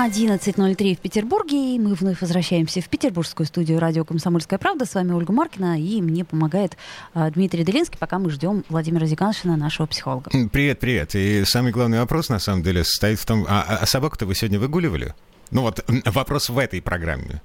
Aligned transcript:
11.03 0.00 0.96
в 0.96 0.98
Петербурге, 0.98 1.74
и 1.74 1.78
мы 1.78 1.92
вновь 1.92 2.22
возвращаемся 2.22 2.80
в 2.80 2.88
петербургскую 2.88 3.46
студию 3.46 3.78
радио 3.78 4.02
«Комсомольская 4.02 4.58
правда». 4.58 4.86
С 4.86 4.94
вами 4.94 5.12
Ольга 5.12 5.30
Маркина, 5.30 5.78
и 5.78 6.00
мне 6.00 6.24
помогает 6.24 6.78
а, 7.12 7.30
Дмитрий 7.30 7.64
Делинский, 7.64 7.98
пока 7.98 8.18
мы 8.18 8.30
ждем 8.30 8.64
Владимира 8.70 9.04
Зиганшина, 9.04 9.58
нашего 9.58 9.86
психолога. 9.86 10.30
Привет, 10.52 10.80
привет. 10.80 11.14
И 11.14 11.44
самый 11.44 11.70
главный 11.70 11.98
вопрос, 11.98 12.30
на 12.30 12.38
самом 12.38 12.62
деле, 12.62 12.82
состоит 12.82 13.18
в 13.18 13.26
том, 13.26 13.44
а, 13.46 13.78
а 13.82 13.84
собаку-то 13.84 14.24
вы 14.24 14.34
сегодня 14.34 14.58
выгуливали? 14.58 15.14
Ну 15.50 15.62
вот 15.62 15.84
вопрос 16.06 16.48
в 16.48 16.58
этой 16.58 16.80
программе. 16.80 17.42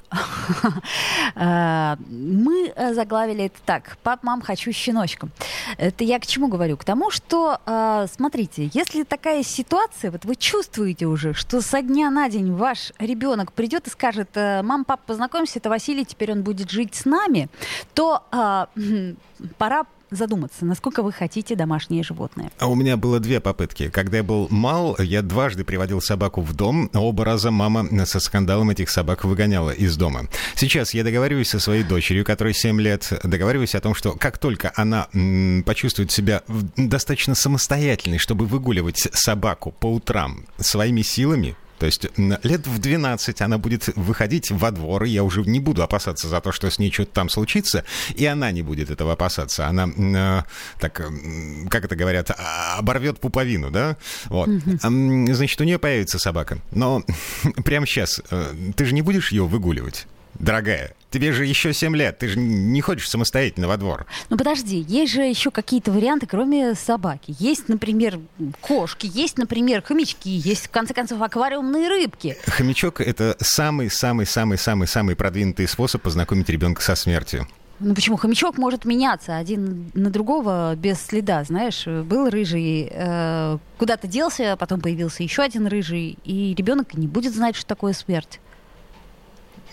А, 1.35 1.97
мы 2.09 2.71
э, 2.75 2.93
заглавили 2.93 3.45
это 3.45 3.57
так. 3.65 3.97
Пап, 4.03 4.23
мам, 4.23 4.41
хочу 4.41 4.71
щеночка. 4.71 5.27
Это 5.77 6.03
я 6.03 6.19
к 6.19 6.27
чему 6.27 6.47
говорю? 6.47 6.77
К 6.77 6.83
тому, 6.83 7.09
что, 7.09 7.59
а, 7.65 8.05
смотрите, 8.07 8.69
если 8.73 9.03
такая 9.03 9.43
ситуация, 9.43 10.11
вот 10.11 10.23
вы 10.25 10.35
чувствуете 10.35 11.07
уже, 11.07 11.33
что 11.33 11.61
со 11.61 11.81
дня 11.81 12.11
на 12.11 12.29
день 12.29 12.53
ваш 12.53 12.93
ребенок 12.99 13.53
придет 13.53 13.87
и 13.87 13.89
скажет, 13.89 14.29
«Э, 14.35 14.61
мам, 14.61 14.85
пап, 14.85 15.01
познакомься, 15.05 15.59
это 15.59 15.69
Василий, 15.69 16.05
теперь 16.05 16.31
он 16.31 16.43
будет 16.43 16.69
жить 16.69 16.95
с 16.95 17.05
нами, 17.05 17.49
то 17.93 18.23
пора 19.57 19.85
задуматься, 20.15 20.65
насколько 20.65 21.03
вы 21.03 21.11
хотите 21.11 21.55
домашнее 21.55 22.03
животное. 22.03 22.51
А 22.59 22.67
у 22.67 22.75
меня 22.75 22.97
было 22.97 23.19
две 23.19 23.39
попытки. 23.39 23.89
Когда 23.89 24.17
я 24.17 24.23
был 24.23 24.47
мал, 24.49 24.95
я 24.99 25.21
дважды 25.21 25.63
приводил 25.63 26.01
собаку 26.01 26.41
в 26.41 26.53
дом. 26.53 26.89
Оба 26.93 27.25
раза 27.25 27.51
мама 27.51 28.05
со 28.05 28.19
скандалом 28.19 28.69
этих 28.69 28.89
собак 28.89 29.23
выгоняла 29.25 29.71
из 29.71 29.97
дома. 29.97 30.27
Сейчас 30.55 30.93
я 30.93 31.03
договариваюсь 31.03 31.49
со 31.49 31.59
своей 31.59 31.83
дочерью, 31.83 32.25
которой 32.25 32.53
7 32.53 32.79
лет, 32.81 33.11
договариваюсь 33.23 33.75
о 33.75 33.81
том, 33.81 33.95
что 33.95 34.13
как 34.13 34.37
только 34.37 34.71
она 34.75 35.07
м, 35.13 35.63
почувствует 35.65 36.11
себя 36.11 36.43
достаточно 36.77 37.35
самостоятельной, 37.35 38.17
чтобы 38.17 38.45
выгуливать 38.45 39.07
собаку 39.13 39.71
по 39.71 39.87
утрам 39.93 40.45
своими 40.57 41.01
силами, 41.01 41.55
то 41.79 41.85
есть 41.85 42.07
лет 42.17 42.67
в 42.67 42.79
12 42.79 43.41
она 43.41 43.57
будет 43.57 43.87
выходить 43.95 44.51
во 44.51 44.71
двор, 44.71 45.03
и 45.03 45.09
я 45.09 45.23
уже 45.23 45.41
не 45.41 45.59
буду 45.59 45.83
опасаться 45.83 46.27
за 46.27 46.41
то, 46.41 46.51
что 46.51 46.69
с 46.69 46.79
ней 46.79 46.91
что-то 46.91 47.11
там 47.11 47.29
случится, 47.29 47.83
и 48.15 48.25
она 48.25 48.51
не 48.51 48.61
будет 48.61 48.89
этого 48.89 49.13
опасаться. 49.13 49.67
Она, 49.67 49.87
э, 49.87 50.43
так, 50.79 50.93
как 51.69 51.85
это 51.85 51.95
говорят, 51.95 52.31
а, 52.31 52.77
оборвет 52.77 53.19
пуповину, 53.19 53.71
да? 53.71 53.97
Вот. 54.25 54.49
Значит, 54.81 55.61
у 55.61 55.63
нее 55.63 55.79
появится 55.79 56.19
собака. 56.19 56.59
Но 56.71 57.03
прямо 57.65 57.85
сейчас 57.85 58.21
э, 58.29 58.53
ты 58.75 58.85
же 58.85 58.93
не 58.93 59.01
будешь 59.01 59.31
ее 59.31 59.45
выгуливать? 59.45 60.07
дорогая, 60.39 60.93
тебе 61.15 61.31
же 61.31 61.45
еще 61.45 61.71
7 61.71 61.95
лет, 61.95 62.17
ты 62.17 62.27
же 62.27 62.37
не 62.37 62.81
ходишь 62.81 63.09
самостоятельно 63.09 63.69
во 63.69 63.77
двор. 63.77 64.05
Ну 64.29 64.37
подожди, 64.37 64.83
есть 64.85 65.13
же 65.13 65.21
еще 65.21 65.49
какие-то 65.49 65.93
варианты, 65.93 66.27
кроме 66.27 66.75
собаки. 66.75 67.33
Есть, 67.39 67.69
например, 67.69 68.19
кошки, 68.59 69.09
есть, 69.11 69.37
например, 69.37 69.81
хомячки, 69.81 70.29
есть, 70.29 70.67
в 70.67 70.71
конце 70.71 70.93
концов, 70.93 71.21
аквариумные 71.21 71.87
рыбки. 71.87 72.35
Хомячок— 72.45 72.99
это 73.01 73.37
самый-самый-самый-самый-самый 73.39 75.15
продвинутый 75.15 75.69
способ 75.69 76.01
познакомить 76.01 76.49
ребенка 76.49 76.81
со 76.81 76.95
смертью. 76.95 77.47
Ну 77.79 77.93
почему? 77.93 78.17
Хомячок 78.17 78.57
может 78.57 78.83
меняться 78.83 79.37
один 79.37 79.91
на 79.93 80.09
другого 80.09 80.75
без 80.75 81.01
следа, 81.01 81.43
знаешь. 81.45 81.85
Был 81.85 82.29
рыжий, 82.29 82.89
э, 82.91 83.57
куда-то 83.77 84.07
делся, 84.07 84.55
потом 84.57 84.81
появился 84.81 85.23
еще 85.23 85.43
один 85.43 85.67
рыжий, 85.67 86.17
и 86.25 86.53
ребенок 86.55 86.93
не 86.93 87.07
будет 87.07 87.33
знать, 87.33 87.55
что 87.55 87.67
такое 87.67 87.93
смерть. 87.93 88.39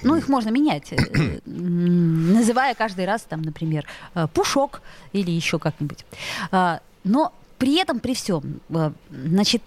Ну, 0.03 0.17
их 0.17 0.28
можно 0.28 0.50
менять, 0.50 0.92
э, 0.92 0.97
называя 1.46 2.74
каждый 2.74 3.05
раз, 3.05 3.23
там, 3.23 3.42
например, 3.42 3.86
э, 4.14 4.27
пушок 4.33 4.83
или 5.13 5.30
еще 5.30 5.58
как-нибудь. 5.58 6.05
А, 6.51 6.80
но 7.05 7.33
при 7.58 7.79
этом, 7.80 8.01
при 8.01 8.14
всем, 8.14 8.61
э, 8.70 8.92
значит, 9.11 9.62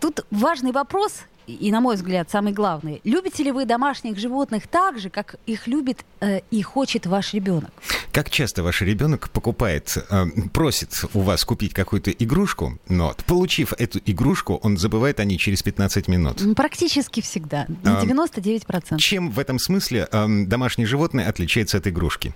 тут 0.00 0.24
важный 0.30 0.72
вопрос, 0.72 1.22
и, 1.46 1.70
на 1.70 1.80
мой 1.80 1.96
взгляд, 1.96 2.30
самый 2.30 2.52
главный. 2.52 3.00
Любите 3.04 3.42
ли 3.42 3.52
вы 3.52 3.64
домашних 3.64 4.18
животных 4.18 4.66
так 4.66 4.98
же, 4.98 5.10
как 5.10 5.36
их 5.46 5.66
любит 5.66 6.04
э, 6.20 6.40
и 6.50 6.62
хочет 6.62 7.06
ваш 7.06 7.34
ребенок? 7.34 7.70
Как 8.12 8.30
часто 8.30 8.62
ваш 8.62 8.82
ребенок 8.82 9.30
покупает, 9.30 9.96
э, 10.10 10.26
просит 10.52 11.04
у 11.14 11.20
вас 11.20 11.44
купить 11.44 11.74
какую-то 11.74 12.10
игрушку, 12.10 12.78
но 12.88 13.14
получив 13.26 13.72
эту 13.78 14.00
игрушку, 14.04 14.60
он 14.62 14.76
забывает 14.76 15.20
о 15.20 15.24
ней 15.24 15.38
через 15.38 15.62
15 15.62 16.08
минут? 16.08 16.42
Практически 16.56 17.20
всегда, 17.20 17.66
на 17.82 18.02
99%. 18.02 18.98
Чем 18.98 19.30
в 19.30 19.38
этом 19.38 19.58
смысле 19.58 20.08
э, 20.10 20.26
домашнее 20.46 20.86
животное 20.86 21.28
отличается 21.28 21.78
от 21.78 21.86
игрушки? 21.86 22.34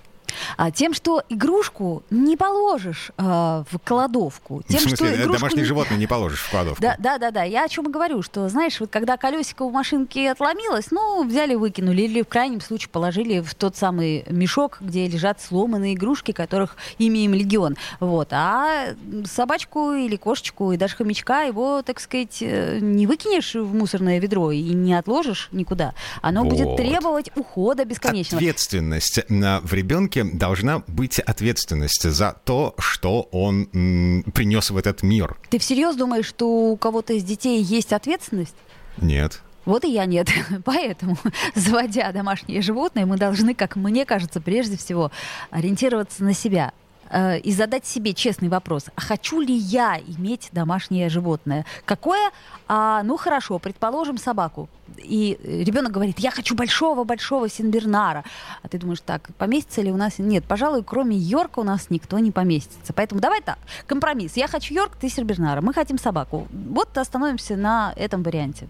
А, 0.57 0.71
тем, 0.71 0.93
что 0.93 1.23
игрушку 1.29 2.03
не 2.09 2.37
положишь 2.37 3.11
а, 3.17 3.63
в 3.71 3.79
кладовку. 3.79 4.63
Тем, 4.67 4.79
в 4.79 4.81
смысле, 4.81 4.95
что 4.95 5.05
э, 5.05 5.27
домашнее 5.27 5.65
животное 5.65 5.97
не 5.97 6.07
положишь 6.07 6.41
в 6.41 6.49
кладовку? 6.49 6.81
Да, 6.81 6.95
да, 6.99 7.17
да, 7.17 7.31
да. 7.31 7.43
Я 7.43 7.65
о 7.65 7.69
чем 7.69 7.87
и 7.87 7.91
говорю, 7.91 8.21
что, 8.21 8.47
знаешь, 8.49 8.79
вот 8.79 8.89
когда 8.89 9.17
колесико 9.17 9.63
у 9.63 9.71
машинки 9.71 10.19
отломилось, 10.25 10.91
ну, 10.91 11.23
взяли, 11.27 11.55
выкинули, 11.55 12.03
или 12.03 12.21
в 12.21 12.27
крайнем 12.27 12.61
случае 12.61 12.89
положили 12.89 13.39
в 13.39 13.55
тот 13.55 13.75
самый 13.75 14.25
мешок, 14.29 14.77
где 14.81 15.07
лежат 15.07 15.41
сломанные 15.41 15.93
игрушки, 15.93 16.31
которых 16.31 16.75
имеем 16.97 17.33
легион. 17.33 17.75
Вот. 17.99 18.29
А 18.31 18.95
собачку 19.25 19.93
или 19.93 20.15
кошечку, 20.15 20.71
и 20.71 20.77
даже 20.77 20.95
хомячка, 20.95 21.43
его, 21.43 21.81
так 21.81 21.99
сказать, 21.99 22.37
э, 22.41 22.79
не 22.79 23.07
выкинешь 23.07 23.55
в 23.55 23.73
мусорное 23.73 24.19
ведро 24.19 24.51
и 24.51 24.61
не 24.61 24.93
отложишь 24.93 25.49
никуда. 25.51 25.93
Оно 26.21 26.43
вот. 26.43 26.51
будет 26.51 26.75
требовать 26.77 27.31
ухода 27.35 27.85
бесконечного. 27.85 28.39
Ответственность 28.39 29.19
в 29.29 29.73
ребенке 29.73 30.16
должна 30.23 30.83
быть 30.87 31.19
ответственность 31.19 32.03
за 32.09 32.35
то, 32.45 32.75
что 32.77 33.23
он 33.31 33.69
м, 33.73 34.23
принес 34.33 34.69
в 34.69 34.77
этот 34.77 35.03
мир. 35.03 35.37
Ты 35.49 35.59
всерьез 35.59 35.95
думаешь, 35.95 36.25
что 36.25 36.47
у 36.71 36.77
кого-то 36.77 37.13
из 37.13 37.23
детей 37.23 37.61
есть 37.61 37.93
ответственность? 37.93 38.55
Нет. 38.97 39.41
Вот 39.65 39.83
и 39.83 39.91
я 39.91 40.05
нет. 40.05 40.29
Поэтому, 40.65 41.17
заводя 41.55 42.11
домашнее 42.11 42.61
животное, 42.61 43.05
мы 43.05 43.17
должны, 43.17 43.53
как 43.53 43.75
мне 43.75 44.05
кажется, 44.05 44.39
прежде 44.39 44.77
всего 44.77 45.11
ориентироваться 45.51 46.23
на 46.23 46.33
себя. 46.33 46.71
Э, 47.09 47.39
и 47.39 47.51
задать 47.51 47.85
себе 47.85 48.13
честный 48.13 48.49
вопрос, 48.49 48.85
а 48.95 49.01
хочу 49.01 49.39
ли 49.41 49.53
я 49.53 49.99
иметь 49.99 50.49
домашнее 50.51 51.09
животное? 51.09 51.65
Какое? 51.85 52.31
А, 52.67 53.03
ну 53.03 53.17
хорошо, 53.17 53.59
предположим, 53.59 54.17
собаку. 54.17 54.69
И 54.97 55.37
ребенок 55.43 55.91
говорит, 55.91 56.19
я 56.19 56.31
хочу 56.31 56.55
большого-большого 56.55 57.49
Синбернара. 57.49 58.23
А 58.61 58.67
ты 58.67 58.77
думаешь, 58.77 59.01
так, 59.01 59.29
поместится 59.37 59.81
ли 59.81 59.91
у 59.91 59.97
нас? 59.97 60.19
Нет, 60.19 60.43
пожалуй, 60.45 60.83
кроме 60.83 61.17
Йорка 61.17 61.59
у 61.59 61.63
нас 61.63 61.89
никто 61.89 62.19
не 62.19 62.31
поместится. 62.31 62.93
Поэтому 62.93 63.21
давай 63.21 63.41
так, 63.41 63.57
компромисс. 63.85 64.37
Я 64.37 64.47
хочу 64.47 64.73
Йорк, 64.73 64.97
ты 64.99 65.09
Синбернара. 65.09 65.61
Мы 65.61 65.73
хотим 65.73 65.97
собаку. 65.97 66.47
Вот 66.51 66.97
остановимся 66.97 67.55
на 67.55 67.93
этом 67.95 68.23
варианте 68.23 68.67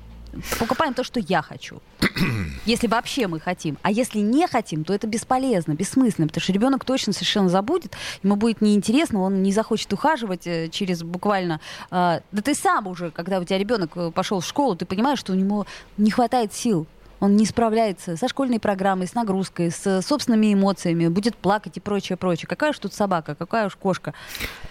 покупаем 0.59 0.93
то, 0.93 1.03
что 1.03 1.19
я 1.19 1.41
хочу. 1.41 1.81
если 2.65 2.87
вообще 2.87 3.27
мы 3.27 3.39
хотим. 3.39 3.77
А 3.81 3.91
если 3.91 4.19
не 4.19 4.47
хотим, 4.47 4.83
то 4.83 4.93
это 4.93 5.07
бесполезно, 5.07 5.73
бессмысленно, 5.73 6.27
потому 6.27 6.41
что 6.41 6.53
ребенок 6.53 6.85
точно 6.85 7.13
совершенно 7.13 7.49
забудет, 7.49 7.95
ему 8.23 8.35
будет 8.35 8.61
неинтересно, 8.61 9.21
он 9.21 9.41
не 9.41 9.51
захочет 9.51 9.91
ухаживать 9.93 10.45
э, 10.45 10.69
через 10.69 11.03
буквально... 11.03 11.59
Э, 11.91 12.19
да 12.31 12.41
ты 12.41 12.53
сам 12.53 12.87
уже, 12.87 13.11
когда 13.11 13.39
у 13.39 13.43
тебя 13.43 13.57
ребенок 13.57 13.91
э, 13.95 14.11
пошел 14.11 14.39
в 14.39 14.45
школу, 14.45 14.75
ты 14.75 14.85
понимаешь, 14.85 15.19
что 15.19 15.33
у 15.33 15.35
него 15.35 15.65
не 15.97 16.11
хватает 16.11 16.53
сил 16.53 16.87
он 17.19 17.35
не 17.35 17.45
справляется 17.45 18.17
со 18.17 18.27
школьной 18.27 18.59
программой, 18.59 19.07
с 19.07 19.13
нагрузкой, 19.13 19.71
с 19.71 20.01
собственными 20.01 20.53
эмоциями, 20.53 21.07
будет 21.07 21.35
плакать 21.35 21.77
и 21.77 21.79
прочее, 21.79 22.17
прочее. 22.17 22.47
Какая 22.47 22.71
уж 22.71 22.79
тут 22.79 22.93
собака, 22.93 23.35
какая 23.35 23.67
уж 23.67 23.75
кошка. 23.75 24.13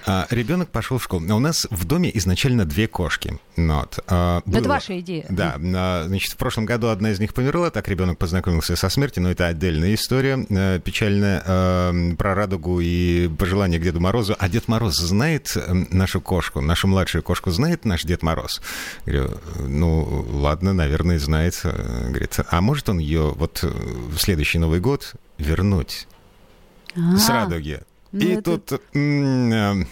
А, 0.06 0.26
ребенок 0.30 0.68
пошел 0.68 0.98
в 0.98 1.04
школу. 1.04 1.22
У 1.22 1.38
нас 1.38 1.66
в 1.70 1.84
доме 1.84 2.10
изначально 2.16 2.64
две 2.64 2.86
кошки. 2.86 3.38
Вот. 3.56 3.98
А, 4.06 4.42
было... 4.46 4.60
Это 4.60 4.68
ваша 4.68 5.00
идея. 5.00 5.26
Да. 5.28 5.56
А, 5.58 6.04
значит, 6.06 6.32
в 6.32 6.36
прошлом 6.36 6.66
году 6.66 6.88
одна 6.88 7.10
из 7.10 7.20
них 7.20 7.34
померла, 7.34 7.70
так 7.70 7.88
ребенок 7.88 8.18
познакомился 8.18 8.76
со 8.76 8.88
смертью, 8.88 9.22
но 9.22 9.30
это 9.30 9.46
отдельная 9.46 9.94
история, 9.94 10.46
а, 10.50 10.78
печальная, 10.78 11.42
а, 11.44 11.92
про 12.16 12.34
радугу 12.34 12.80
и 12.80 13.28
пожелания 13.28 13.78
к 13.78 13.82
Деду 13.82 14.00
Морозу. 14.00 14.36
А 14.38 14.48
Дед 14.48 14.68
Мороз 14.68 14.96
знает 14.96 15.56
нашу 15.90 16.20
кошку, 16.20 16.60
нашу 16.60 16.88
младшую 16.88 17.22
кошку 17.22 17.50
знает 17.50 17.84
наш 17.84 18.04
Дед 18.04 18.22
Мороз? 18.22 18.60
Говорю, 19.04 19.38
ну, 19.66 20.24
ладно, 20.30 20.72
наверное, 20.72 21.18
знает. 21.18 21.60
Говорит, 21.64 22.35
а 22.50 22.60
может 22.60 22.88
он 22.88 22.98
ее 22.98 23.32
вот 23.32 23.60
э, 23.62 23.68
в 23.68 24.18
следующий 24.18 24.58
Новый 24.58 24.80
год 24.80 25.14
вернуть 25.38 26.06
А-а-а. 26.94 27.16
с 27.16 27.28
радуги? 27.28 27.80
Ну, 28.12 28.20
И 28.20 28.28
это... 28.28 28.58
тут... 28.58 28.80
Э, 28.94 29.84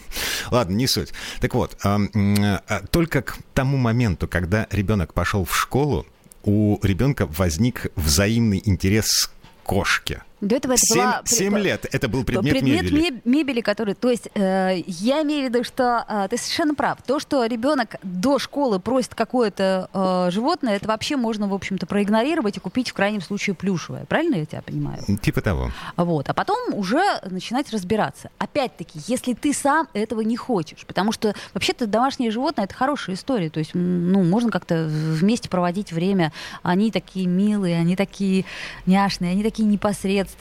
ладно, 0.50 0.74
не 0.74 0.86
суть. 0.86 1.12
Так 1.40 1.54
вот, 1.54 1.76
а, 1.84 2.00
а, 2.68 2.86
только 2.90 3.22
к 3.22 3.38
тому 3.52 3.76
моменту, 3.76 4.28
когда 4.28 4.66
ребенок 4.70 5.12
пошел 5.14 5.44
в 5.44 5.56
школу, 5.56 6.06
у 6.42 6.78
ребенка 6.82 7.26
возник 7.26 7.86
взаимный 7.96 8.62
интерес 8.64 9.26
к 9.26 9.66
кошке. 9.66 10.22
До 10.44 10.56
этого 10.56 10.72
это 10.72 10.82
7, 10.84 11.02
была... 11.02 11.22
7 11.24 11.58
лет 11.58 11.86
это 11.90 12.08
был 12.08 12.24
предмет, 12.24 12.52
предмет 12.52 12.82
мебели. 12.82 13.00
меб- 13.00 13.22
мебели, 13.24 13.60
который... 13.60 13.94
То 13.94 14.10
есть 14.10 14.28
э, 14.34 14.82
я 14.86 15.22
имею 15.22 15.48
в 15.48 15.52
виду, 15.52 15.64
что 15.64 16.04
э, 16.06 16.28
ты 16.28 16.36
совершенно 16.36 16.74
прав. 16.74 16.98
То, 17.06 17.18
что 17.18 17.44
ребенок 17.46 17.96
до 18.02 18.38
школы 18.38 18.78
просит 18.78 19.14
какое-то 19.14 19.88
э, 19.92 20.30
животное, 20.30 20.76
это 20.76 20.86
вообще 20.86 21.16
можно, 21.16 21.48
в 21.48 21.54
общем-то, 21.54 21.86
проигнорировать 21.86 22.58
и 22.58 22.60
купить 22.60 22.90
в 22.90 22.94
крайнем 22.94 23.22
случае 23.22 23.54
плюшевое. 23.54 24.04
Правильно 24.04 24.36
я 24.36 24.44
тебя 24.44 24.62
понимаю? 24.62 25.02
Типа 25.22 25.40
того. 25.40 25.70
Вот. 25.96 26.28
А 26.28 26.34
потом 26.34 26.74
уже 26.74 27.02
начинать 27.24 27.72
разбираться. 27.72 28.30
Опять-таки, 28.38 29.00
если 29.06 29.32
ты 29.32 29.54
сам 29.54 29.88
этого 29.94 30.20
не 30.20 30.36
хочешь. 30.36 30.84
Потому 30.86 31.12
что 31.12 31.34
вообще-то 31.54 31.86
домашнее 31.86 32.30
животное 32.30 32.66
это 32.66 32.74
хорошая 32.74 33.16
история. 33.16 33.48
То 33.48 33.60
есть, 33.60 33.70
ну, 33.74 34.22
можно 34.22 34.50
как-то 34.50 34.86
вместе 34.88 35.48
проводить 35.48 35.92
время. 35.92 36.32
Они 36.62 36.90
такие 36.90 37.26
милые, 37.26 37.78
они 37.78 37.96
такие 37.96 38.44
няшные, 38.84 39.32
они 39.32 39.42
такие 39.42 39.66
непосредственные. 39.66 40.33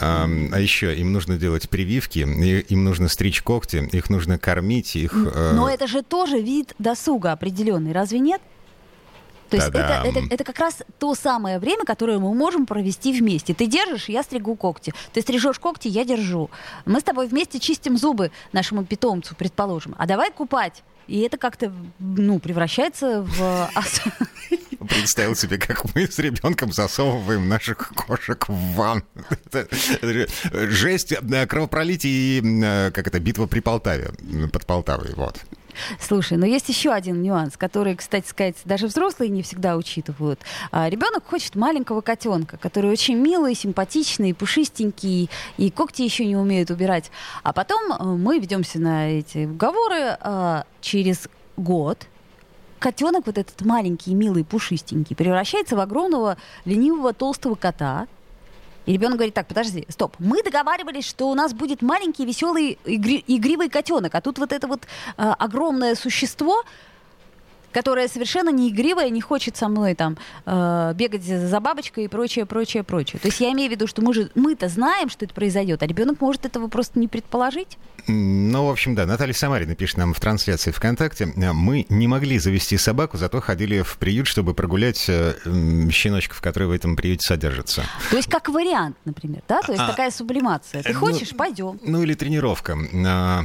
А, 0.00 0.28
а 0.52 0.60
еще 0.60 0.94
им 0.96 1.12
нужно 1.12 1.36
делать 1.36 1.68
прививки, 1.68 2.20
им 2.20 2.84
нужно 2.84 3.08
стричь 3.08 3.42
когти, 3.42 3.88
их 3.92 4.10
нужно 4.10 4.38
кормить, 4.38 4.96
их... 4.96 5.12
э, 5.14 5.52
Но 5.54 5.68
это 5.68 5.86
же 5.86 6.02
тоже 6.02 6.40
вид 6.40 6.74
досуга 6.78 7.32
определенный, 7.32 7.92
разве 7.92 8.18
нет? 8.18 8.40
То 9.50 9.56
есть 9.56 9.68
это, 9.68 10.02
это, 10.04 10.20
это 10.30 10.44
как 10.44 10.58
раз 10.58 10.82
то 10.98 11.14
самое 11.14 11.58
время, 11.58 11.84
которое 11.84 12.18
мы 12.18 12.34
можем 12.34 12.66
провести 12.66 13.18
вместе. 13.18 13.54
Ты 13.54 13.66
держишь, 13.66 14.08
я 14.08 14.22
стригу 14.22 14.54
когти. 14.56 14.92
Ты 15.12 15.22
стрижешь 15.22 15.58
когти, 15.58 15.88
я 15.88 16.04
держу. 16.04 16.50
Мы 16.84 17.00
с 17.00 17.02
тобой 17.02 17.28
вместе 17.28 17.58
чистим 17.58 17.96
зубы 17.96 18.30
нашему 18.52 18.84
питомцу, 18.84 19.34
предположим. 19.34 19.94
А 19.98 20.06
давай 20.06 20.30
купать. 20.30 20.82
И 21.06 21.20
это 21.20 21.38
как-то, 21.38 21.72
ну, 21.98 22.38
превращается 22.38 23.22
в... 23.22 23.70
Представил 24.78 25.34
себе, 25.34 25.58
как 25.58 25.94
мы 25.94 26.06
с 26.06 26.18
ребенком 26.18 26.72
засовываем 26.72 27.48
наших 27.48 27.92
кошек 27.94 28.48
в 28.48 28.74
ван. 28.74 29.02
Это, 29.30 29.68
это 30.00 30.12
же 30.12 30.28
жесть, 30.52 31.12
э, 31.12 31.46
кровопролитие 31.46 32.38
и, 32.38 32.62
э, 32.64 32.90
как 32.92 33.06
это, 33.06 33.18
битва 33.18 33.46
при 33.46 33.60
Полтаве, 33.60 34.10
под 34.52 34.66
Полтавой, 34.66 35.14
вот. 35.14 35.44
Слушай, 36.00 36.38
но 36.38 36.46
есть 36.46 36.68
еще 36.68 36.92
один 36.92 37.22
нюанс, 37.22 37.56
который, 37.56 37.94
кстати 37.96 38.28
сказать, 38.28 38.56
даже 38.64 38.86
взрослые 38.86 39.30
не 39.30 39.42
всегда 39.42 39.76
учитывают. 39.76 40.40
А, 40.70 40.88
ребенок 40.88 41.24
хочет 41.26 41.54
маленького 41.54 42.00
котенка, 42.00 42.56
который 42.56 42.90
очень 42.90 43.16
милый, 43.16 43.54
симпатичный, 43.54 44.34
пушистенький, 44.34 45.30
и 45.56 45.70
когти 45.70 46.02
еще 46.02 46.24
не 46.24 46.36
умеют 46.36 46.70
убирать. 46.70 47.10
А 47.42 47.52
потом 47.52 47.92
э, 47.92 48.04
мы 48.04 48.38
ведемся 48.38 48.78
на 48.78 49.10
эти 49.10 49.46
уговоры 49.46 50.16
а, 50.20 50.64
через 50.80 51.28
год. 51.56 52.06
Котенок, 52.78 53.26
вот 53.26 53.38
этот 53.38 53.60
маленький, 53.62 54.14
милый, 54.14 54.44
пушистенький, 54.44 55.16
превращается 55.16 55.76
в 55.76 55.80
огромного, 55.80 56.36
ленивого, 56.64 57.12
толстого 57.12 57.54
кота, 57.54 58.06
и 58.86 58.92
ребенок 58.92 59.16
говорит, 59.16 59.34
так, 59.34 59.46
подожди, 59.46 59.84
стоп, 59.88 60.14
мы 60.18 60.42
договаривались, 60.42 61.04
что 61.06 61.28
у 61.28 61.34
нас 61.34 61.52
будет 61.52 61.82
маленький, 61.82 62.24
веселый, 62.24 62.78
игри- 62.86 63.22
игривый 63.26 63.68
котенок, 63.68 64.14
а 64.14 64.20
тут 64.22 64.38
вот 64.38 64.52
это 64.52 64.66
вот 64.66 64.84
э, 65.18 65.22
огромное 65.38 65.94
существо, 65.94 66.62
которое 67.72 68.08
совершенно 68.08 68.50
не 68.50 68.70
игривое, 68.70 69.10
не 69.10 69.20
хочет 69.20 69.56
со 69.56 69.68
мной 69.68 69.94
там 69.94 70.16
э, 70.46 70.92
бегать 70.94 71.22
за 71.24 71.60
бабочкой 71.60 72.04
и 72.04 72.08
прочее, 72.08 72.46
прочее, 72.46 72.82
прочее. 72.82 73.20
То 73.20 73.28
есть 73.28 73.40
я 73.40 73.52
имею 73.52 73.68
в 73.68 73.72
виду, 73.72 73.86
что 73.86 74.02
мы 74.02 74.14
же 74.14 74.30
мы-то 74.34 74.68
знаем, 74.68 75.08
что 75.10 75.24
это 75.24 75.34
произойдет, 75.34 75.82
а 75.82 75.86
ребенок 75.86 76.20
может 76.20 76.46
этого 76.46 76.68
просто 76.68 76.98
не 76.98 77.08
предположить. 77.08 77.78
Ну, 78.06 78.66
в 78.66 78.70
общем, 78.70 78.94
да, 78.94 79.04
Наталья 79.04 79.34
Самарина 79.34 79.74
пишет 79.74 79.98
нам 79.98 80.14
в 80.14 80.20
трансляции 80.20 80.70
ВКонтакте. 80.70 81.32
э, 81.36 81.52
Мы 81.52 81.86
не 81.88 82.08
могли 82.08 82.38
завести 82.38 82.78
собаку, 82.78 83.16
зато 83.18 83.40
ходили 83.40 83.82
в 83.82 83.98
приют, 83.98 84.26
чтобы 84.26 84.54
прогулять 84.54 85.04
э, 85.08 85.34
м, 85.44 85.90
щеночков, 85.90 86.40
которые 86.40 86.68
в 86.68 86.72
этом 86.72 86.96
приюте 86.96 87.26
содержатся. 87.26 87.82
То 88.10 88.16
есть 88.16 88.30
как 88.30 88.48
вариант, 88.48 88.96
например, 89.04 89.42
да? 89.48 89.60
То 89.62 89.72
есть 89.72 89.84
А, 89.84 89.88
такая 89.88 90.10
сублимация. 90.10 90.82
Ты 90.82 90.92
ну, 90.94 91.00
хочешь, 91.00 91.30
пойдем. 91.36 91.78
Ну 91.82 92.02
или 92.02 92.14
тренировка. 92.14 92.78
А, 93.06 93.44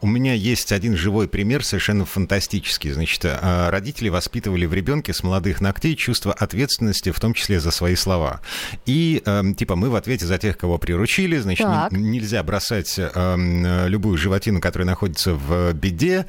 У 0.00 0.06
меня 0.06 0.34
есть 0.34 0.72
один 0.72 0.96
живой 0.96 1.28
пример, 1.28 1.64
совершенно 1.64 2.04
фантастический. 2.04 2.90
Значит, 2.90 3.24
а, 3.40 3.70
родители 3.70 4.08
воспитывали 4.08 4.66
в 4.66 4.74
ребенке 4.74 5.12
с 5.12 5.22
молодых 5.22 5.60
ногтей 5.60 5.96
чувство 5.96 6.32
ответственности, 6.32 7.10
в 7.10 7.20
том 7.20 7.34
числе 7.34 7.60
за 7.60 7.70
свои 7.70 7.94
слова. 7.94 8.40
И 8.86 9.22
эм, 9.24 9.54
типа 9.54 9.76
мы 9.76 9.90
в 9.90 9.96
ответе 9.96 10.26
за 10.26 10.38
тех, 10.38 10.56
кого 10.58 10.78
приручили, 10.78 11.38
значит, 11.38 11.66
Так. 11.66 11.92
н- 11.92 12.10
нельзя 12.10 12.42
бросать 12.42 12.94
эм, 12.98 13.86
любую 13.86 14.16
животину, 14.18 14.60
которая 14.60 14.86
находится 14.86 15.34
в 15.34 15.72
беде. 15.72 16.26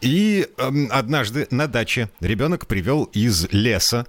И 0.00 0.46
эм, 0.58 0.88
однажды 0.90 1.46
на 1.50 1.66
даче 1.66 2.10
ребенок 2.20 2.66
привел 2.66 3.04
из 3.04 3.46
леса 3.52 4.06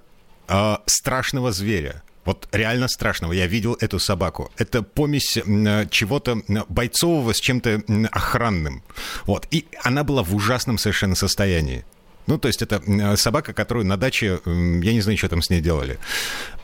э, 0.48 0.76
страшного 0.86 1.52
зверя. 1.52 2.02
Вот 2.24 2.48
реально 2.52 2.88
страшного. 2.88 3.32
Я 3.34 3.46
видел 3.46 3.76
эту 3.80 3.98
собаку. 3.98 4.50
Это 4.56 4.82
помесь 4.82 5.36
э, 5.36 5.86
чего-то 5.90 6.40
бойцового 6.70 7.34
с 7.34 7.40
чем-то 7.40 7.82
охранным. 8.12 8.82
Вот. 9.26 9.46
И 9.50 9.66
она 9.82 10.04
была 10.04 10.22
в 10.22 10.34
ужасном 10.34 10.78
совершенно 10.78 11.14
состоянии. 11.16 11.84
Ну, 12.26 12.38
то 12.38 12.48
есть 12.48 12.62
это 12.62 12.82
м, 12.86 13.16
собака, 13.16 13.52
которую 13.52 13.86
на 13.86 13.96
даче, 13.96 14.40
я 14.46 14.92
не 14.92 15.00
знаю, 15.00 15.18
что 15.18 15.28
там 15.28 15.42
с 15.42 15.50
ней 15.50 15.60
делали. 15.60 15.98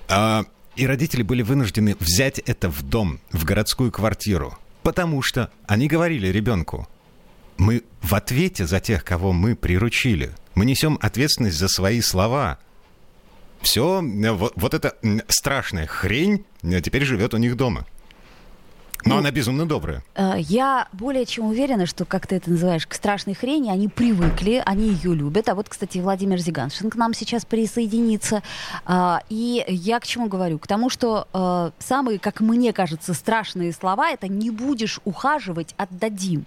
А, 0.08 0.44
и 0.76 0.86
родители 0.86 1.22
были 1.22 1.42
вынуждены 1.42 1.96
взять 1.98 2.38
это 2.38 2.68
в 2.70 2.82
дом, 2.82 3.20
в 3.32 3.44
городскую 3.44 3.92
квартиру. 3.92 4.56
Потому 4.82 5.20
что 5.22 5.50
они 5.66 5.88
говорили 5.88 6.28
ребенку, 6.28 6.88
мы 7.58 7.82
в 8.00 8.14
ответе 8.14 8.66
за 8.66 8.80
тех, 8.80 9.04
кого 9.04 9.32
мы 9.32 9.54
приручили. 9.54 10.30
Мы 10.54 10.64
несем 10.64 10.98
ответственность 11.02 11.58
за 11.58 11.68
свои 11.68 12.00
слова. 12.00 12.58
Все, 13.60 14.00
вот, 14.02 14.54
вот 14.56 14.72
эта 14.72 14.96
страшная 15.28 15.86
хрень 15.86 16.46
э, 16.62 16.80
теперь 16.80 17.04
живет 17.04 17.34
у 17.34 17.36
них 17.36 17.56
дома. 17.56 17.86
Но 19.04 19.14
Ну, 19.14 19.20
она 19.20 19.30
безумно 19.30 19.66
добрая. 19.66 20.02
Э, 20.14 20.34
Я 20.38 20.88
более 20.92 21.24
чем 21.26 21.46
уверена, 21.46 21.86
что, 21.86 22.04
как 22.04 22.26
ты 22.26 22.36
это 22.36 22.50
называешь, 22.50 22.86
к 22.86 22.94
страшной 22.94 23.34
хрени 23.34 23.70
они 23.70 23.88
привыкли, 23.88 24.62
они 24.66 24.88
ее 24.90 25.14
любят. 25.14 25.48
А 25.48 25.54
вот, 25.54 25.68
кстати, 25.68 25.98
Владимир 25.98 26.38
Зиганшин 26.38 26.90
к 26.90 26.96
нам 26.96 27.14
сейчас 27.14 27.44
присоединится. 27.44 28.42
А, 28.84 29.22
И 29.28 29.64
я 29.68 30.00
к 30.00 30.06
чему 30.06 30.28
говорю? 30.28 30.58
К 30.58 30.66
тому, 30.66 30.90
что 30.90 31.26
э, 31.32 31.70
самые, 31.78 32.18
как 32.18 32.40
мне 32.40 32.72
кажется, 32.72 33.14
страшные 33.14 33.72
слова 33.72 34.10
это 34.10 34.28
«не 34.28 34.50
будешь 34.50 35.00
ухаживать, 35.04 35.74
отдадим». 35.76 36.44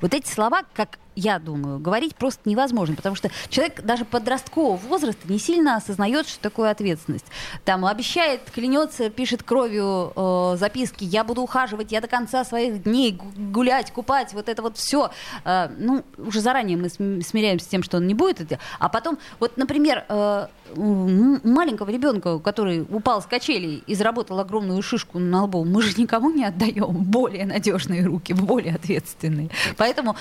Вот 0.00 0.14
эти 0.14 0.28
слова, 0.28 0.62
как 0.74 0.98
я 1.16 1.38
думаю, 1.38 1.78
говорить 1.78 2.14
просто 2.16 2.48
невозможно, 2.48 2.96
потому 2.96 3.16
что 3.16 3.30
человек 3.48 3.82
даже 3.82 4.04
подросткового 4.04 4.76
возраста 4.76 5.20
не 5.28 5.38
сильно 5.38 5.76
осознает, 5.76 6.28
что 6.28 6.40
такое 6.40 6.70
ответственность. 6.70 7.26
Там 7.64 7.84
обещает, 7.84 8.42
клянется, 8.50 9.10
пишет 9.10 9.42
кровью 9.42 10.12
э, 10.14 10.56
записки, 10.58 11.04
я 11.04 11.24
буду 11.24 11.42
ухаживать, 11.42 11.92
я 11.92 12.00
до 12.00 12.08
конца 12.08 12.44
своих 12.44 12.82
дней 12.82 13.12
гу- 13.12 13.26
гулять, 13.36 13.90
купать, 13.92 14.32
вот 14.34 14.48
это 14.48 14.62
вот 14.62 14.76
все. 14.76 15.10
ну, 15.78 16.04
уже 16.18 16.40
заранее 16.40 16.76
мы 16.76 16.88
см- 16.88 17.26
смиряемся 17.26 17.66
с 17.66 17.68
тем, 17.68 17.82
что 17.82 17.96
он 17.98 18.06
не 18.06 18.14
будет 18.14 18.40
это. 18.40 18.58
А 18.78 18.88
потом, 18.88 19.18
вот, 19.38 19.56
например, 19.56 20.04
э, 20.08 20.46
маленького 20.76 21.90
ребенка, 21.90 22.38
который 22.38 22.82
упал 22.88 23.22
с 23.22 23.26
качелей 23.26 23.82
и 23.86 23.94
заработал 23.94 24.38
огромную 24.38 24.80
шишку 24.82 25.18
на 25.18 25.44
лбу, 25.44 25.64
мы 25.64 25.82
же 25.82 26.00
никому 26.00 26.30
не 26.30 26.44
отдаем 26.44 26.92
более 26.92 27.46
надежные 27.46 28.04
руки, 28.04 28.32
более 28.32 28.74
ответственные. 28.76 29.50
Поэтому 29.76 30.16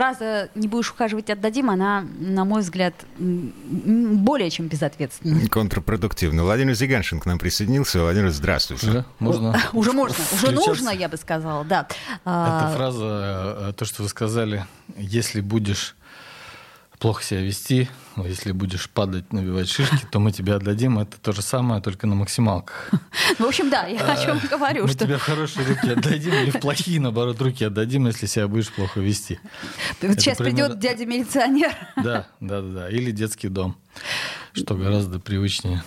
фраза 0.00 0.48
«не 0.54 0.66
будешь 0.66 0.90
ухаживать, 0.90 1.28
отдадим», 1.28 1.68
она, 1.68 2.06
на 2.18 2.46
мой 2.46 2.62
взгляд, 2.62 2.94
более 3.18 4.48
чем 4.48 4.66
безответственна. 4.68 5.46
Контрпродуктивно. 5.48 6.42
Владимир 6.42 6.74
Зиганшин 6.74 7.20
к 7.20 7.26
нам 7.26 7.38
присоединился. 7.38 8.00
Владимир, 8.00 8.30
здравствуйте. 8.30 8.86
Уже 8.88 9.04
можно. 9.18 9.60
Уже 9.74 9.92
можно, 9.92 10.24
уже 10.32 10.52
нужно, 10.52 10.88
я 10.88 11.10
бы 11.10 11.18
сказала, 11.18 11.64
да. 11.64 11.86
Эта 11.90 12.20
А, 12.24 12.72
фраза, 12.74 13.02
э, 13.04 13.72
то, 13.76 13.84
что 13.84 14.02
вы 14.02 14.08
сказали, 14.08 14.64
если 14.96 15.42
будешь 15.42 15.96
плохо 17.00 17.24
себя 17.24 17.40
вести, 17.40 17.88
ну, 18.14 18.26
если 18.26 18.52
будешь 18.52 18.90
падать, 18.90 19.32
набивать 19.32 19.68
шишки, 19.68 20.06
то 20.10 20.20
мы 20.20 20.32
тебе 20.32 20.54
отдадим. 20.54 20.98
Это 20.98 21.18
то 21.18 21.32
же 21.32 21.40
самое, 21.40 21.80
только 21.80 22.06
на 22.06 22.14
максималках. 22.14 22.90
В 23.38 23.44
общем, 23.44 23.70
да, 23.70 23.86
я 23.86 24.00
о 24.00 24.22
чем 24.22 24.38
говорю, 24.50 24.86
Мы 24.86 24.94
тебе 24.94 25.16
в 25.16 25.22
хорошие 25.22 25.66
руки 25.66 25.88
отдадим 25.92 26.34
или 26.34 26.50
в 26.50 26.60
плохие, 26.60 27.00
наоборот, 27.00 27.40
руки 27.40 27.64
отдадим, 27.64 28.06
если 28.06 28.26
себя 28.26 28.46
будешь 28.46 28.70
плохо 28.70 29.00
вести. 29.00 29.40
сейчас 30.00 30.36
придет 30.36 30.78
дядя-милиционер. 30.78 31.72
Да, 31.96 32.28
да, 32.38 32.60
да, 32.60 32.70
да. 32.70 32.90
Или 32.90 33.10
детский 33.10 33.48
дом, 33.48 33.76
что 34.52 34.74
гораздо 34.74 35.18
привычнее. 35.18 35.82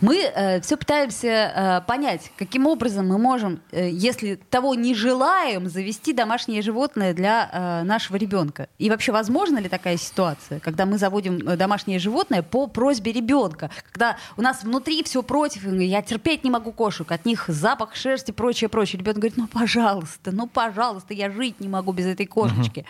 Мы 0.00 0.60
все 0.62 0.76
пытаемся 0.76 1.28
э, 1.28 1.80
понять, 1.86 2.30
каким 2.36 2.66
образом 2.66 3.08
мы 3.08 3.18
можем, 3.18 3.60
э, 3.70 3.90
если 3.90 4.36
того 4.36 4.74
не 4.74 4.94
желаем, 4.94 5.68
завести 5.68 6.12
домашнее 6.12 6.62
животное 6.62 7.14
для 7.14 7.50
э, 7.52 7.82
нашего 7.84 8.16
ребенка. 8.16 8.68
И 8.78 8.90
вообще, 8.90 9.12
возможно 9.12 9.58
ли 9.58 9.68
такая 9.68 9.96
ситуация, 9.96 10.60
когда 10.60 10.86
мы 10.86 10.98
заводим 10.98 11.36
э, 11.38 11.56
домашнее 11.56 11.98
животное 11.98 12.42
по 12.42 12.66
просьбе 12.66 13.12
ребенка, 13.12 13.70
когда 13.90 14.16
у 14.36 14.42
нас 14.42 14.62
внутри 14.62 15.02
все 15.02 15.22
против, 15.22 15.64
я 15.64 16.02
терпеть 16.02 16.44
не 16.44 16.50
могу 16.50 16.72
кошек, 16.72 17.10
от 17.10 17.24
них 17.24 17.44
запах 17.48 17.94
шерсти, 17.94 18.32
прочее, 18.32 18.68
прочее. 18.68 19.00
Ребенок 19.00 19.18
говорит, 19.18 19.36
ну 19.36 19.46
пожалуйста, 19.46 20.32
ну 20.32 20.46
пожалуйста, 20.46 21.14
я 21.14 21.30
жить 21.30 21.60
не 21.60 21.68
могу 21.68 21.92
без 21.92 22.06
этой 22.06 22.26
кошечки. 22.26 22.84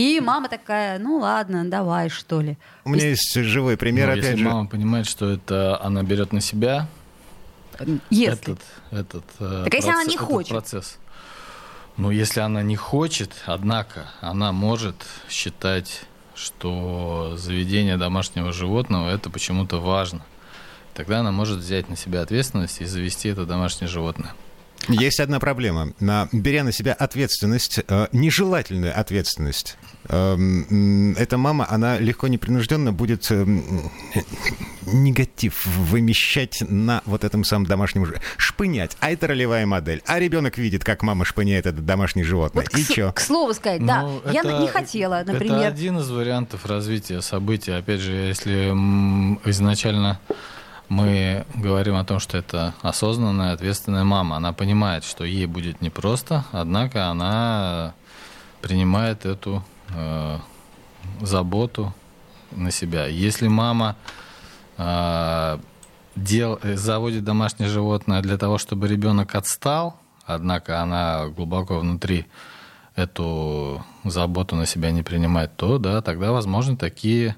И 0.00 0.18
мама 0.20 0.48
такая, 0.48 0.98
ну 0.98 1.18
ладно, 1.18 1.68
давай, 1.68 2.08
что 2.08 2.40
ли. 2.40 2.56
У 2.84 2.88
меня 2.88 3.08
есть 3.08 3.34
живой 3.34 3.76
пример, 3.76 4.06
Ну, 4.06 4.12
опять 4.14 4.24
если 4.24 4.38
же. 4.38 4.44
мама 4.48 4.66
понимает, 4.66 5.06
что 5.06 5.28
это 5.30 5.78
она 5.82 6.02
берет 6.02 6.32
на 6.32 6.40
себя, 6.40 6.86
Если. 8.08 8.32
этот, 8.32 8.60
этот, 8.90 9.24
э, 9.40 9.62
Так 9.64 9.74
а 9.74 9.76
если 9.76 9.90
она 9.90 10.04
не 10.04 10.14
этот 10.14 10.26
хочет? 10.26 10.48
процесс. 10.50 10.98
Ну, 11.98 12.10
если 12.10 12.40
она 12.40 12.62
не 12.62 12.76
хочет, 12.76 13.30
однако, 13.44 14.06
она 14.22 14.52
может 14.52 14.96
считать, 15.28 16.02
что 16.34 17.34
заведение 17.36 17.98
домашнего 17.98 18.52
животного 18.52 19.10
это 19.10 19.28
почему-то 19.28 19.80
важно. 19.82 20.22
Тогда 20.94 21.20
она 21.20 21.30
может 21.30 21.58
взять 21.58 21.90
на 21.90 21.96
себя 21.96 22.22
ответственность 22.22 22.80
и 22.80 22.86
завести 22.86 23.28
это 23.28 23.44
домашнее 23.44 23.88
животное. 23.88 24.32
Есть 24.88 25.20
одна 25.20 25.38
проблема. 25.40 25.92
На- 26.00 26.28
Беря 26.32 26.64
на 26.64 26.72
себя 26.72 26.92
ответственность, 26.94 27.80
э, 27.86 28.06
нежелательную 28.12 28.98
ответственность, 28.98 29.76
эм, 30.08 31.14
эта 31.16 31.36
мама, 31.38 31.66
она 31.70 31.98
легко 31.98 32.28
непринужденно 32.28 32.92
будет 32.92 33.30
эм, 33.30 33.90
негатив 34.86 35.64
вымещать 35.66 36.62
на 36.66 37.02
вот 37.04 37.24
этом 37.24 37.44
самом 37.44 37.66
домашнем 37.66 38.06
животном. 38.06 38.26
Шпынять. 38.36 38.96
А 39.00 39.10
это 39.10 39.26
ролевая 39.26 39.66
модель. 39.66 40.02
А 40.06 40.18
ребенок 40.18 40.58
видит, 40.58 40.82
как 40.84 41.02
мама 41.02 41.24
шпыняет 41.24 41.66
это 41.66 41.80
домашнее 41.82 42.24
животное. 42.24 42.62
Вот 42.64 42.72
к, 42.72 42.78
И 42.78 42.82
с- 42.82 42.88
чё? 42.88 43.12
к 43.12 43.20
слову 43.20 43.52
сказать, 43.54 43.84
да, 43.84 44.02
Ну, 44.02 44.22
я 44.32 44.40
это- 44.40 44.58
не 44.60 44.66
хотела, 44.68 45.20
Это 45.22 45.32
например. 45.34 45.66
один 45.66 45.98
из 45.98 46.10
вариантов 46.10 46.66
развития 46.66 47.20
событий. 47.20 47.72
Опять 47.72 48.00
же, 48.00 48.12
если 48.12 48.70
м, 48.70 49.40
изначально 49.44 50.18
мы 50.90 51.46
говорим 51.54 51.94
о 51.94 52.04
том, 52.04 52.18
что 52.18 52.36
это 52.36 52.74
осознанная, 52.82 53.52
ответственная 53.52 54.02
мама, 54.02 54.36
она 54.36 54.52
понимает, 54.52 55.04
что 55.04 55.24
ей 55.24 55.46
будет 55.46 55.80
непросто, 55.80 56.44
однако 56.50 57.06
она 57.06 57.94
принимает 58.60 59.24
эту 59.24 59.62
э, 59.94 60.38
заботу 61.20 61.94
на 62.50 62.72
себя. 62.72 63.06
Если 63.06 63.46
мама 63.46 63.94
э, 64.78 65.58
дел, 66.16 66.58
заводит 66.62 67.22
домашнее 67.22 67.68
животное 67.68 68.20
для 68.20 68.36
того, 68.36 68.58
чтобы 68.58 68.88
ребенок 68.88 69.36
отстал, 69.36 69.96
однако 70.26 70.82
она 70.82 71.28
глубоко 71.28 71.78
внутри 71.78 72.26
эту 72.96 73.84
заботу 74.02 74.56
на 74.56 74.66
себя 74.66 74.90
не 74.90 75.04
принимает, 75.04 75.56
то 75.56 75.78
да, 75.78 76.02
тогда 76.02 76.32
возможны 76.32 76.76
такие, 76.76 77.36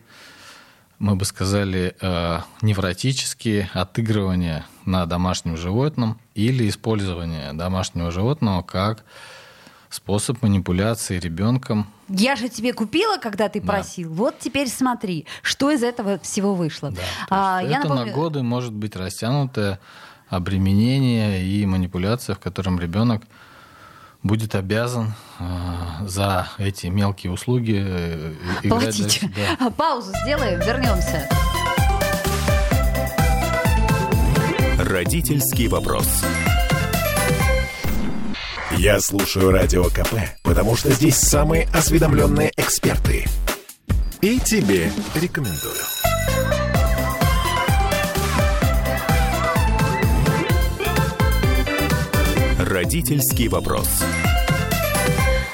мы 1.03 1.17
бы 1.17 1.25
сказали, 1.25 1.97
э, 2.01 2.39
невротические 2.63 3.69
отыгрывания 3.75 4.65
на 4.87 5.05
домашнем 5.05 5.57
животном 5.57 6.17
или 6.37 6.69
использование 6.69 7.53
домашнего 7.55 8.13
животного 8.13 8.63
как 8.63 9.03
способ 9.91 10.41
манипуляции 10.43 11.19
ребенком. 11.19 11.89
Я 12.09 12.37
же 12.37 12.49
тебе 12.49 12.73
купила, 12.73 13.17
когда 13.19 13.49
ты 13.49 13.61
Да. 13.61 13.67
просил. 13.67 14.13
Вот 14.15 14.39
теперь 14.39 14.69
смотри, 14.69 15.27
что 15.43 15.73
из 15.73 15.83
этого 15.83 16.21
всего 16.21 16.55
вышло. 16.55 16.93
Да, 16.93 17.03
А, 17.31 17.61
я 17.63 17.81
это 17.81 17.89
напомню- 17.89 18.07
на 18.07 18.13
годы 18.13 18.43
может 18.45 18.73
быть 18.73 18.95
растянутое 18.95 19.81
обременение 20.29 21.45
и 21.45 21.67
манипуляция, 21.67 22.37
в 22.37 22.39
котором 22.39 22.79
ребенок 22.79 23.25
будет 24.23 24.55
обязан 24.55 25.15
э, 25.39 25.45
за 26.07 26.49
эти 26.59 26.87
мелкие 26.87 27.33
услуги 27.33 27.83
э, 27.85 28.35
играть 28.63 28.83
Платить. 28.83 29.03
дальше. 29.03 29.33
Да. 29.59 29.67
А, 29.67 29.71
Паузу 29.71 30.13
сделаем, 30.23 30.61
вернемся. 30.61 31.29
Родительский 34.79 35.69
вопрос. 35.69 36.09
Я 38.73 39.01
слушаю 39.01 39.51
Радио 39.51 39.85
КП, 39.85 40.15
потому 40.43 40.77
что 40.77 40.91
здесь 40.93 41.17
самые 41.17 41.69
осведомленные 41.75 42.51
эксперты. 42.57 43.27
И 44.21 44.39
тебе 44.41 44.91
рекомендую. 45.15 46.02
Родительский 52.73 53.49
вопрос. 53.49 54.03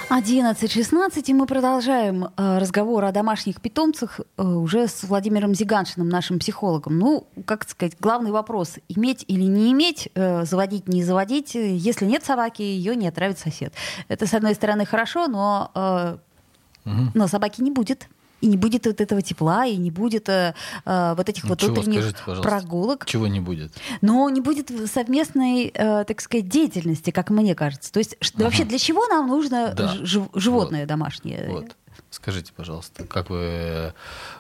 11.16, 0.09 1.25
и 1.27 1.35
мы 1.35 1.47
продолжаем 1.47 2.27
э, 2.37 2.59
разговор 2.59 3.05
о 3.05 3.11
домашних 3.11 3.61
питомцах 3.61 4.21
э, 4.21 4.43
уже 4.45 4.87
с 4.87 5.03
Владимиром 5.03 5.53
Зиганшиным, 5.53 6.09
нашим 6.09 6.39
психологом. 6.39 6.97
Ну, 6.97 7.27
как 7.45 7.69
сказать, 7.69 7.97
главный 7.99 8.31
вопрос, 8.31 8.77
иметь 8.89 9.25
или 9.27 9.43
не 9.43 9.73
иметь, 9.73 10.09
э, 10.15 10.45
заводить, 10.45 10.87
не 10.87 11.03
заводить. 11.03 11.57
Если 11.57 12.05
нет 12.05 12.25
собаки, 12.25 12.63
ее 12.63 12.95
не 12.95 13.09
отравит 13.09 13.41
сосед. 13.41 13.75
Это, 14.07 14.29
с 14.29 14.33
одной 14.33 14.55
стороны, 14.55 14.87
хорошо, 14.87 15.27
но, 15.27 15.73
э, 15.75 16.19
но 17.15 17.27
собаки 17.27 17.63
не 17.63 17.73
будет. 17.73 18.09
И 18.41 18.47
не 18.47 18.57
будет 18.57 18.87
вот 18.87 19.01
этого 19.01 19.21
тепла, 19.21 19.67
и 19.67 19.77
не 19.77 19.91
будет 19.91 20.29
э, 20.29 20.55
э, 20.85 21.15
вот 21.17 21.29
этих 21.29 21.43
Ну, 21.45 21.49
вот 21.51 21.61
чего, 21.61 21.73
утренних 21.73 22.03
скажите, 22.11 22.43
прогулок. 22.43 23.05
Чего 23.07 23.27
не 23.27 23.41
будет? 23.41 23.73
Но 24.01 24.29
не 24.31 24.41
будет 24.41 24.71
совместной, 24.91 25.73
э, 25.75 26.05
так 26.05 26.21
сказать, 26.21 26.49
деятельности, 26.49 27.11
как 27.11 27.31
мне 27.31 27.55
кажется. 27.57 27.93
То 27.93 27.99
есть 27.99 28.17
Ага. 28.35 28.45
вообще 28.45 28.65
для 28.65 28.79
чего 28.79 29.07
нам 29.09 29.27
нужно 29.27 29.75
Да. 29.77 29.89
жив- 30.03 30.29
животное 30.35 30.87
домашнее? 30.87 31.47
Вот. 31.49 31.77
Скажите, 32.11 32.53
пожалуйста, 32.55 33.05
как 33.05 33.29
вы 33.31 33.93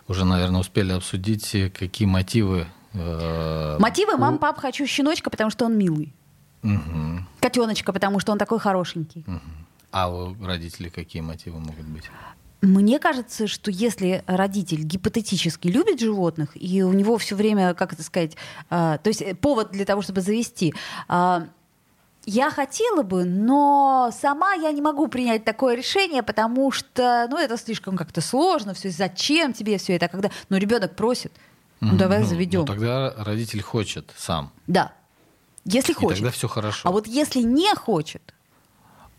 уже, 0.07 0.25
наверное, 0.25 0.61
успели 0.61 0.93
обсудить, 0.93 1.57
какие 1.77 2.07
мотивы? 2.07 2.67
э, 2.95 3.77
Мотивы 3.81 4.15
у- 4.15 4.19
мам, 4.19 4.39
пап, 4.39 4.59
хочу 4.61 4.87
щеночка, 4.87 5.29
потому 5.29 5.51
что 5.51 5.67
он 5.67 5.77
милый. 5.77 6.15
Мгм. 6.63 7.27
Котеночка, 7.41 7.93
потому 7.93 8.19
что 8.21 8.33
он 8.33 8.39
такой 8.39 8.59
хорошенький. 8.59 9.25
А 9.91 10.09
у 10.11 10.35
родителей 10.45 10.91
какие 10.91 11.21
мотивы 11.23 11.59
могут 11.61 11.85
быть? 11.87 12.05
Мне 12.61 12.99
кажется, 12.99 13.47
что 13.47 13.71
если 13.71 14.25
родитель 14.27 14.83
гипотетически 14.83 15.69
любит 15.69 16.01
животных, 16.01 16.51
и 16.55 16.83
у 16.83 16.93
него 16.93 17.17
все 17.19 17.37
время, 17.37 17.73
как 17.75 17.93
это 17.93 18.03
сказать, 18.03 18.37
а, 18.69 18.99
то 18.99 19.09
есть 19.09 19.23
э, 19.23 19.35
повод 19.37 19.71
для 19.71 19.85
того, 19.85 20.03
чтобы 20.03 20.21
завести, 20.23 20.75
а, 21.07 21.47
я 22.27 22.51
хотела 22.51 23.03
бы, 23.05 23.25
но 23.25 24.11
сама 24.13 24.55
я 24.55 24.73
не 24.73 24.83
могу 24.83 25.07
принять 25.07 25.45
такое 25.45 25.77
решение, 25.77 26.23
потому 26.25 26.73
что, 26.73 27.27
ну, 27.31 27.39
это 27.39 27.57
слишком 27.57 27.97
как-то 27.97 28.21
сложно, 28.21 28.75
все, 28.75 28.91
зачем 28.91 29.53
тебе 29.53 29.79
все 29.79 29.95
это, 29.95 30.09
когда, 30.09 30.31
ну, 30.49 30.57
ребенок 30.57 30.97
просит, 30.97 31.33
ну, 31.81 31.97
давай 31.97 32.21
Ну, 32.21 32.27
заведем. 32.27 32.61
ну, 32.61 32.67
тогда 32.67 33.15
родитель 33.19 33.63
хочет 33.63 34.13
сам. 34.17 34.53
Да, 34.67 34.93
если 35.65 35.93
И 35.93 35.95
хочет. 35.95 36.19
тогда 36.19 36.33
все 36.33 36.49
хорошо. 36.49 36.89
А 36.89 36.91
вот 36.93 37.07
если 37.07 37.41
не 37.41 37.73
хочет, 37.77 38.35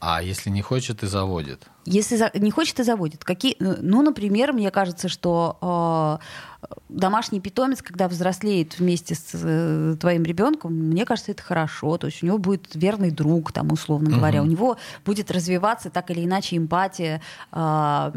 А 0.02 0.22
если 0.24 0.50
не 0.50 0.62
хочет 0.62 1.04
и 1.04 1.08
заводит? 1.08 1.68
Если 1.86 2.16
за- 2.16 2.32
не 2.34 2.52
хочет 2.52 2.80
и 2.80 2.84
заводит. 2.84 3.24
Какие, 3.26 3.56
ну, 3.60 4.02
например, 4.02 4.54
мне 4.54 4.72
кажется, 4.72 5.10
что 5.10 6.20
э, 6.62 6.68
домашний 6.88 7.42
питомец, 7.42 7.82
когда 7.82 8.08
взрослеет 8.08 8.80
вместе 8.80 9.16
с 9.16 9.32
э, 9.34 9.96
твоим 10.00 10.24
ребенком, 10.24 10.74
мне 10.74 11.06
кажется, 11.06 11.32
это 11.32 11.44
хорошо. 11.44 11.98
То 11.98 12.08
есть 12.08 12.24
у 12.24 12.26
него 12.28 12.38
будет 12.38 12.70
верный 12.76 13.12
друг, 13.12 13.52
там, 13.52 13.72
условно 13.72 14.10
говоря. 14.18 14.42
У 14.42 14.46
него 14.46 14.78
будет 15.06 15.32
развиваться 15.32 15.90
так 15.90 16.12
или 16.12 16.24
иначе 16.24 16.56
эмпатия, 16.56 17.22
э, 17.52 18.12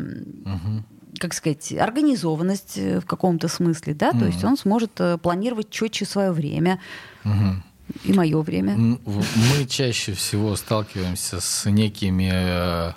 как 1.19 1.35
сказать, 1.35 1.73
организованность 1.73 2.79
э, 2.79 3.01
в 3.01 3.07
каком-то 3.07 3.49
смысле, 3.49 3.95
да. 3.95 4.13
То 4.13 4.27
есть 4.27 4.45
он 4.45 4.57
сможет 4.57 4.93
э, 5.01 5.19
планировать 5.19 5.71
четче 5.71 6.05
свое 6.05 6.31
время 6.33 6.79
и 8.05 8.13
мое 8.13 8.41
время. 8.43 8.77
Мы 8.77 9.67
чаще 9.69 10.13
всего 10.15 10.57
сталкиваемся 10.57 11.41
с 11.41 11.69
некими, 11.71 12.31
э, 12.33 12.93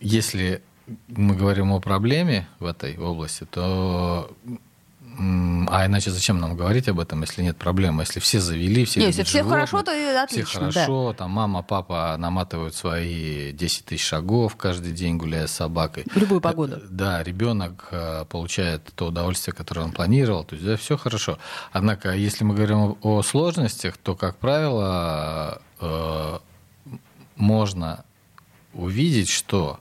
если 0.00 0.62
мы 1.08 1.36
говорим 1.36 1.72
о 1.72 1.80
проблеме 1.80 2.48
в 2.58 2.66
этой 2.66 2.96
области, 2.98 3.46
то 3.50 4.30
а 5.68 5.84
иначе 5.84 6.10
зачем 6.10 6.38
нам 6.38 6.56
говорить 6.56 6.88
об 6.88 6.98
этом, 6.98 7.20
если 7.20 7.42
нет 7.42 7.56
проблемы, 7.58 8.02
если 8.02 8.20
все 8.20 8.40
завели, 8.40 8.86
все 8.86 9.00
если 9.00 9.22
все 9.22 9.38
животных, 9.38 9.68
хорошо, 9.68 9.82
то 9.82 9.92
и 9.92 10.04
отлично, 10.16 10.46
Все 10.46 10.60
да. 10.60 10.72
хорошо, 10.72 11.12
там 11.12 11.30
мама, 11.30 11.62
папа 11.62 12.16
наматывают 12.18 12.74
свои 12.74 13.52
10 13.52 13.84
тысяч 13.84 14.02
шагов 14.02 14.56
каждый 14.56 14.92
день, 14.92 15.18
гуляя 15.18 15.46
с 15.46 15.52
собакой. 15.52 16.06
В 16.10 16.16
любую 16.16 16.40
погоду. 16.40 16.76
Э, 16.76 16.86
Да, 16.88 17.22
ребенок 17.22 17.88
э, 17.90 18.24
получает 18.30 18.84
то 18.94 19.08
удовольствие, 19.08 19.54
которое 19.54 19.82
он 19.82 19.92
планировал, 19.92 20.44
то 20.44 20.54
есть 20.54 20.66
да, 20.66 20.76
все 20.76 20.96
хорошо. 20.96 21.38
Однако, 21.70 22.14
если 22.14 22.44
мы 22.44 22.54
говорим 22.54 22.96
о, 23.02 23.22
сложностях, 23.22 23.98
то, 23.98 24.14
как 24.14 24.38
правило, 24.38 25.60
э, 25.80 26.38
можно 27.36 28.04
увидеть, 28.72 29.28
что 29.28 29.80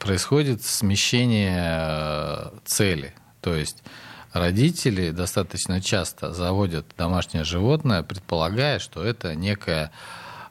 происходит 0.00 0.64
смещение 0.64 2.50
цели. 2.64 3.14
То 3.40 3.54
есть 3.54 3.84
родители 4.32 5.10
достаточно 5.10 5.80
часто 5.80 6.32
заводят 6.32 6.86
домашнее 6.96 7.44
животное, 7.44 8.02
предполагая, 8.02 8.78
что 8.78 9.02
это 9.02 9.34
некая 9.34 9.90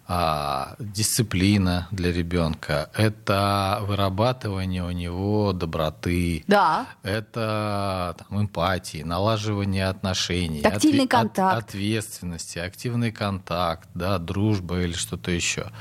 а, 0.08 0.75
дисциплина 0.77 1.88
для 1.89 2.12
ребенка, 2.12 2.91
это 2.94 3.79
вырабатывание 3.82 4.84
у 4.84 4.91
него 4.91 5.51
доброты, 5.51 6.44
Да. 6.46 6.86
это 7.01 8.15
там, 8.20 8.41
эмпатии, 8.41 9.01
налаживание 9.01 9.88
отношений, 9.88 10.62
Тактильный 10.62 11.05
отве- 11.05 11.08
контакт. 11.08 11.70
ответственности, 11.70 12.60
активный 12.60 13.12
контакт, 13.12 13.89
да, 13.96 14.20
дружба 14.20 14.82
или 14.82 14.94
что-то 14.94 15.32
еще. 15.32 15.72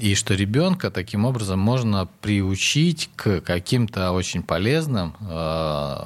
И 0.00 0.16
что 0.16 0.34
ребенка 0.34 0.90
таким 0.90 1.24
образом 1.24 1.60
можно 1.60 2.08
приучить 2.22 3.10
к 3.14 3.40
каким-то 3.42 4.10
очень 4.12 4.42
полезным 4.42 5.14
э, 5.20 5.96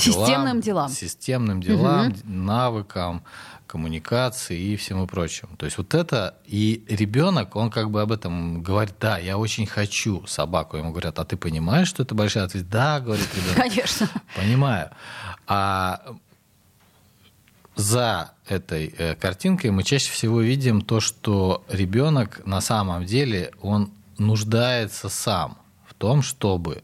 Системным 0.00 0.60
делам. 0.60 0.88
Системным 0.88 1.62
делам, 1.62 2.14
навыкам, 2.24 3.22
коммуникации 3.66 4.58
и 4.58 4.76
всему 4.76 5.06
прочему. 5.06 5.56
То 5.56 5.66
есть 5.66 5.78
вот 5.78 5.94
это, 5.94 6.34
и 6.44 6.84
ребенок, 6.88 7.54
он 7.54 7.70
как 7.70 7.90
бы 7.90 8.02
об 8.02 8.10
этом 8.10 8.62
говорит, 8.62 8.94
да, 9.00 9.18
я 9.18 9.38
очень 9.38 9.66
хочу 9.66 10.26
собаку. 10.26 10.76
Ему 10.76 10.90
говорят, 10.90 11.18
а 11.20 11.24
ты 11.24 11.36
понимаешь, 11.36 11.88
что 11.88 12.02
это 12.02 12.14
большая 12.14 12.44
ответственность? 12.44 12.72
Да, 12.72 12.98
говорит 12.98 13.28
ребенок. 13.34 13.56
Конечно. 13.56 14.08
Понимаю. 14.34 14.90
А 15.46 16.16
за 17.76 18.32
этой 18.46 18.92
э, 18.98 19.14
картинкой 19.14 19.70
мы 19.70 19.84
чаще 19.84 20.10
всего 20.10 20.40
видим 20.40 20.82
то, 20.82 21.00
что 21.00 21.64
ребенок 21.68 22.44
на 22.44 22.60
самом 22.60 23.06
деле 23.06 23.52
он 23.62 23.92
нуждается 24.18 25.08
сам 25.08 25.58
в 25.86 25.94
том, 25.94 26.22
чтобы 26.22 26.82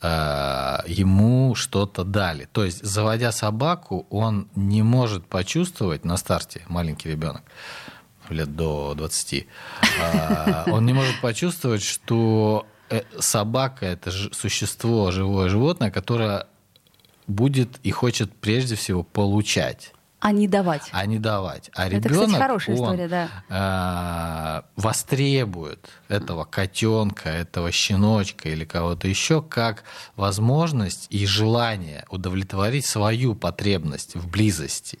ему 0.00 1.54
что-то 1.56 2.04
дали. 2.04 2.48
То 2.52 2.64
есть, 2.64 2.84
заводя 2.84 3.32
собаку, 3.32 4.06
он 4.10 4.48
не 4.54 4.82
может 4.82 5.26
почувствовать 5.26 6.04
на 6.04 6.16
старте, 6.16 6.62
маленький 6.68 7.08
ребенок, 7.10 7.42
лет 8.30 8.54
до 8.54 8.94
20, 8.94 9.46
э, 10.00 10.64
он 10.70 10.86
не 10.86 10.92
может 10.92 11.20
почувствовать, 11.20 11.82
что 11.82 12.66
э, 12.90 13.02
собака 13.18 13.86
это 13.86 14.10
существо, 14.10 15.10
живое 15.10 15.48
животное, 15.48 15.90
которое 15.90 16.46
будет 17.26 17.78
и 17.82 17.90
хочет 17.90 18.32
прежде 18.34 18.74
всего 18.74 19.02
получать. 19.02 19.92
А 20.20 20.32
не 20.32 20.48
давать. 20.48 20.88
А 20.92 21.06
не 21.06 21.18
давать. 21.18 21.70
А 21.74 21.86
Это, 21.86 21.96
ребенок, 22.08 22.26
кстати, 22.26 22.40
хорошая 22.42 22.76
он, 22.76 22.82
история, 22.82 23.08
да. 23.08 24.64
э, 24.66 24.80
востребует 24.80 25.88
этого 26.08 26.44
котенка, 26.44 27.28
этого 27.28 27.70
щеночка 27.70 28.48
или 28.48 28.64
кого-то 28.64 29.06
еще 29.06 29.42
как 29.42 29.84
возможность 30.16 31.06
и 31.10 31.24
желание 31.24 32.04
удовлетворить 32.10 32.86
свою 32.86 33.36
потребность 33.36 34.16
в 34.16 34.28
близости. 34.28 34.98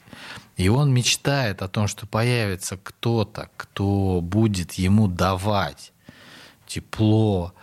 И 0.56 0.68
он 0.68 0.92
мечтает 0.92 1.62
о 1.62 1.68
том, 1.68 1.88
что 1.88 2.06
появится 2.06 2.76
кто-то, 2.76 3.48
кто 3.56 4.20
будет 4.22 4.74
ему 4.74 5.08
давать 5.08 5.92
тепло, 6.68 7.54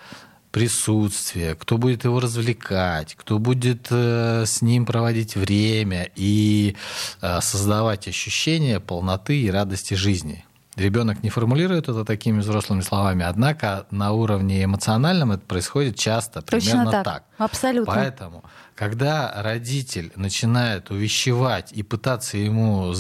присутствие, 0.56 1.54
кто 1.56 1.78
будет 1.78 2.06
его 2.06 2.22
развлекать, 2.22 3.16
кто 3.16 3.40
будет 3.40 3.88
э, 3.90 4.46
с 4.46 4.62
ним 4.62 4.86
проводить 4.86 5.36
время 5.36 6.10
и 6.16 6.78
э, 7.22 7.42
создавать 7.42 8.08
ощущение 8.08 8.80
полноты 8.80 9.42
и 9.42 9.52
радости 9.52 9.96
жизни. 9.96 10.46
Ребенок 10.78 11.24
не 11.24 11.30
формулирует 11.30 11.90
это 11.90 12.06
такими 12.06 12.40
взрослыми 12.40 12.80
словами, 12.80 13.26
однако 13.26 13.86
на 13.92 14.14
уровне 14.14 14.64
эмоциональном 14.64 15.34
это 15.34 15.46
происходит 15.46 16.00
часто, 16.00 16.42
Точно 16.42 16.72
примерно 16.72 16.92
так. 16.92 17.04
так. 17.04 17.24
Абсолютно. 17.38 17.94
Поэтому 17.94 18.44
когда 18.76 19.32
родитель 19.42 20.12
начинает 20.18 20.92
увещевать 20.92 21.72
и 21.72 21.82
пытаться 21.82 22.38
ему 22.38 22.94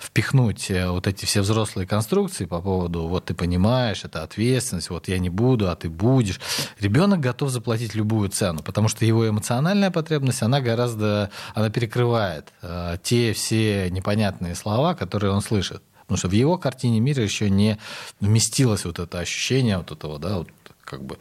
впихнуть 0.00 0.70
э, 0.70 0.88
вот 0.88 1.06
эти 1.06 1.26
все 1.26 1.42
взрослые 1.42 1.86
конструкции 1.86 2.46
по 2.46 2.62
поводу, 2.62 3.06
вот 3.06 3.26
ты 3.26 3.34
понимаешь, 3.34 4.04
это 4.04 4.22
ответственность, 4.22 4.88
вот 4.88 5.08
я 5.08 5.18
не 5.18 5.28
буду, 5.28 5.70
а 5.70 5.76
ты 5.76 5.90
будешь, 5.90 6.40
ребенок 6.80 7.20
готов 7.20 7.50
заплатить 7.50 7.94
любую 7.94 8.30
цену, 8.30 8.62
потому 8.62 8.88
что 8.88 9.04
его 9.04 9.28
эмоциональная 9.28 9.90
потребность, 9.90 10.42
она 10.42 10.62
гораздо, 10.62 11.30
она 11.54 11.68
перекрывает 11.68 12.48
э, 12.62 12.96
те 13.02 13.34
все 13.34 13.90
непонятные 13.90 14.54
слова, 14.54 14.94
которые 14.94 15.32
он 15.32 15.42
слышит. 15.42 15.82
Потому 16.02 16.18
что 16.18 16.28
в 16.28 16.32
его 16.32 16.56
картине 16.56 17.00
мира 17.00 17.22
еще 17.22 17.50
не 17.50 17.78
вместилось 18.20 18.84
вот 18.84 19.00
это 19.00 19.18
ощущение 19.18 19.76
вот 19.76 19.90
этого, 19.90 20.18
да, 20.18 20.38
вот 20.38 20.48
как 20.84 21.04
бы 21.04 21.18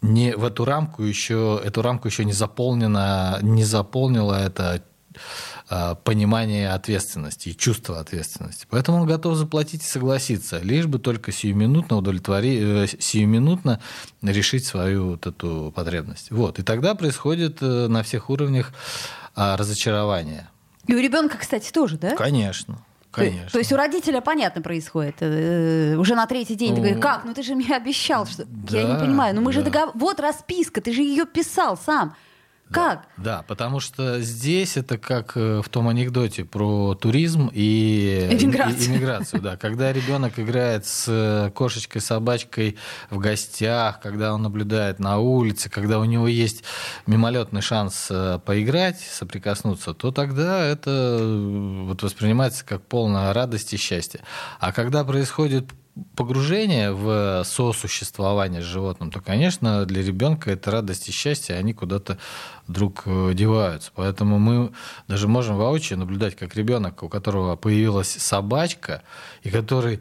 не 0.00 0.34
в 0.36 0.44
эту 0.44 0.64
рамку 0.64 1.02
еще 1.02 1.60
эту 1.64 1.82
рамку 1.82 2.08
еще 2.08 2.24
не 2.24 2.32
заполнена 2.32 3.38
не 3.42 3.64
заполнила 3.64 4.34
это 4.34 4.82
а, 5.68 5.96
понимание 5.96 6.70
ответственности 6.70 7.50
и 7.50 7.56
чувство 7.56 8.00
ответственности. 8.00 8.66
Поэтому 8.70 9.02
он 9.02 9.06
готов 9.06 9.36
заплатить 9.36 9.82
и 9.82 9.86
согласиться, 9.86 10.60
лишь 10.60 10.86
бы 10.86 10.98
только 10.98 11.30
сиюминутно 11.30 11.96
удовлетворить, 11.96 12.60
э, 12.62 12.86
сиюминутно 12.98 13.80
решить 14.22 14.64
свою 14.64 15.10
вот 15.10 15.26
эту 15.26 15.72
потребность. 15.74 16.30
Вот. 16.30 16.58
И 16.58 16.62
тогда 16.62 16.94
происходит 16.94 17.58
э, 17.60 17.86
на 17.88 18.02
всех 18.02 18.30
уровнях 18.30 18.72
а, 19.34 19.56
разочарование. 19.56 20.48
И 20.86 20.94
у 20.94 20.98
ребенка, 20.98 21.36
кстати, 21.36 21.70
тоже, 21.70 21.98
да? 21.98 22.16
Конечно. 22.16 22.78
Конечно. 23.10 23.50
То 23.50 23.58
есть 23.58 23.72
у 23.72 23.76
родителя 23.76 24.20
понятно 24.20 24.60
происходит. 24.62 25.16
Э, 25.20 25.96
уже 25.96 26.14
на 26.14 26.26
третий 26.26 26.54
день 26.54 26.74
ты 26.74 26.80
говоришь, 26.80 27.00
как? 27.00 27.24
Ну 27.24 27.32
ты 27.34 27.42
же 27.42 27.54
мне 27.54 27.74
обещал, 27.74 28.26
что... 28.26 28.46
Я 28.68 28.82
не 28.82 28.98
понимаю. 28.98 29.34
Ну 29.34 29.40
мы 29.40 29.52
же 29.52 29.62
договор... 29.62 29.92
Вот 29.94 30.20
расписка, 30.20 30.80
ты 30.80 30.92
же 30.92 31.02
ее 31.02 31.24
писал 31.24 31.76
сам. 31.76 32.14
Как? 32.70 33.06
Да, 33.16 33.44
потому 33.48 33.80
что 33.80 34.20
здесь 34.20 34.76
это 34.76 34.98
как 34.98 35.32
э, 35.36 35.62
в 35.64 35.68
том 35.68 35.88
анекдоте 35.88 36.44
про 36.44 36.94
туризм 36.94 37.50
и 37.52 38.28
Эмиграцию. 38.30 38.78
и- 38.80 38.86
иммиграцию. 38.88 39.40
Да. 39.42 39.56
Когда 39.56 39.92
ребенок 39.92 40.38
играет 40.38 40.84
с 40.86 41.04
э, 41.08 41.50
кошечкой, 41.54 42.02
собачкой 42.02 42.76
в 43.10 43.18
гостях, 43.18 44.00
когда 44.00 44.34
он 44.34 44.42
наблюдает 44.42 44.98
на 44.98 45.18
улице, 45.18 45.70
когда 45.70 45.98
у 45.98 46.04
него 46.04 46.28
есть 46.28 46.62
мимолетный 47.06 47.62
шанс 47.62 48.08
э, 48.10 48.38
поиграть, 48.44 49.00
соприкоснуться, 49.00 49.94
то 49.94 50.12
тогда 50.12 50.62
это 50.64 51.18
вот 51.86 52.02
воспринимается 52.02 52.64
как 52.64 52.82
полная 52.82 53.32
радость 53.32 53.72
и 53.72 53.76
счастье. 53.76 54.20
А 54.60 54.72
когда 54.72 55.04
происходит 55.04 55.64
погружение 56.16 56.92
в 56.92 57.42
сосуществование 57.44 58.62
с 58.62 58.64
животным, 58.64 59.10
то, 59.10 59.20
конечно, 59.20 59.84
для 59.84 60.02
ребенка 60.02 60.50
это 60.50 60.70
радость 60.70 61.08
и 61.08 61.12
счастье, 61.12 61.56
они 61.56 61.72
куда-то 61.72 62.18
вдруг 62.66 63.02
э, 63.06 63.32
деваются. 63.34 63.90
Поэтому 63.94 64.38
мы 64.38 64.72
даже 65.06 65.28
можем 65.28 65.56
воочию 65.56 65.98
наблюдать, 65.98 66.36
как 66.36 66.54
ребенок, 66.56 67.02
у 67.02 67.08
которого 67.08 67.56
появилась 67.56 68.10
собачка, 68.10 69.02
и 69.42 69.50
который 69.50 70.00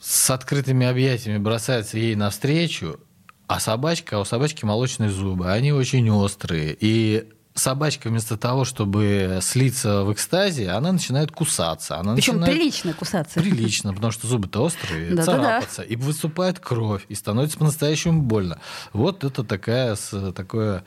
с 0.00 0.30
открытыми 0.30 0.86
объятиями 0.86 1.38
бросается 1.38 1.98
ей 1.98 2.14
навстречу, 2.14 3.00
а 3.46 3.60
собачка, 3.60 4.16
а 4.16 4.20
у 4.20 4.24
собачки 4.24 4.64
молочные 4.64 5.10
зубы, 5.10 5.50
они 5.50 5.72
очень 5.72 6.10
острые. 6.10 6.76
И 6.78 7.28
собачка 7.56 8.08
вместо 8.08 8.36
того, 8.36 8.64
чтобы 8.64 9.40
слиться 9.42 10.02
в 10.02 10.12
экстазе, 10.12 10.70
она 10.70 10.92
начинает 10.92 11.32
кусаться. 11.32 11.98
Она 11.98 12.14
Причем 12.14 12.40
начинает... 12.40 12.58
прилично 12.58 12.92
кусаться. 12.92 13.40
Прилично, 13.40 13.92
потому 13.92 14.12
что 14.12 14.26
зубы-то 14.26 14.62
острые, 14.62 15.16
царапаться, 15.16 15.82
и 15.82 15.96
выступает 15.96 16.60
кровь, 16.60 17.04
и 17.08 17.14
становится 17.14 17.58
по-настоящему 17.58 18.22
больно. 18.22 18.60
Вот 18.92 19.24
это 19.24 19.42
такая, 19.42 19.96
такое 20.34 20.84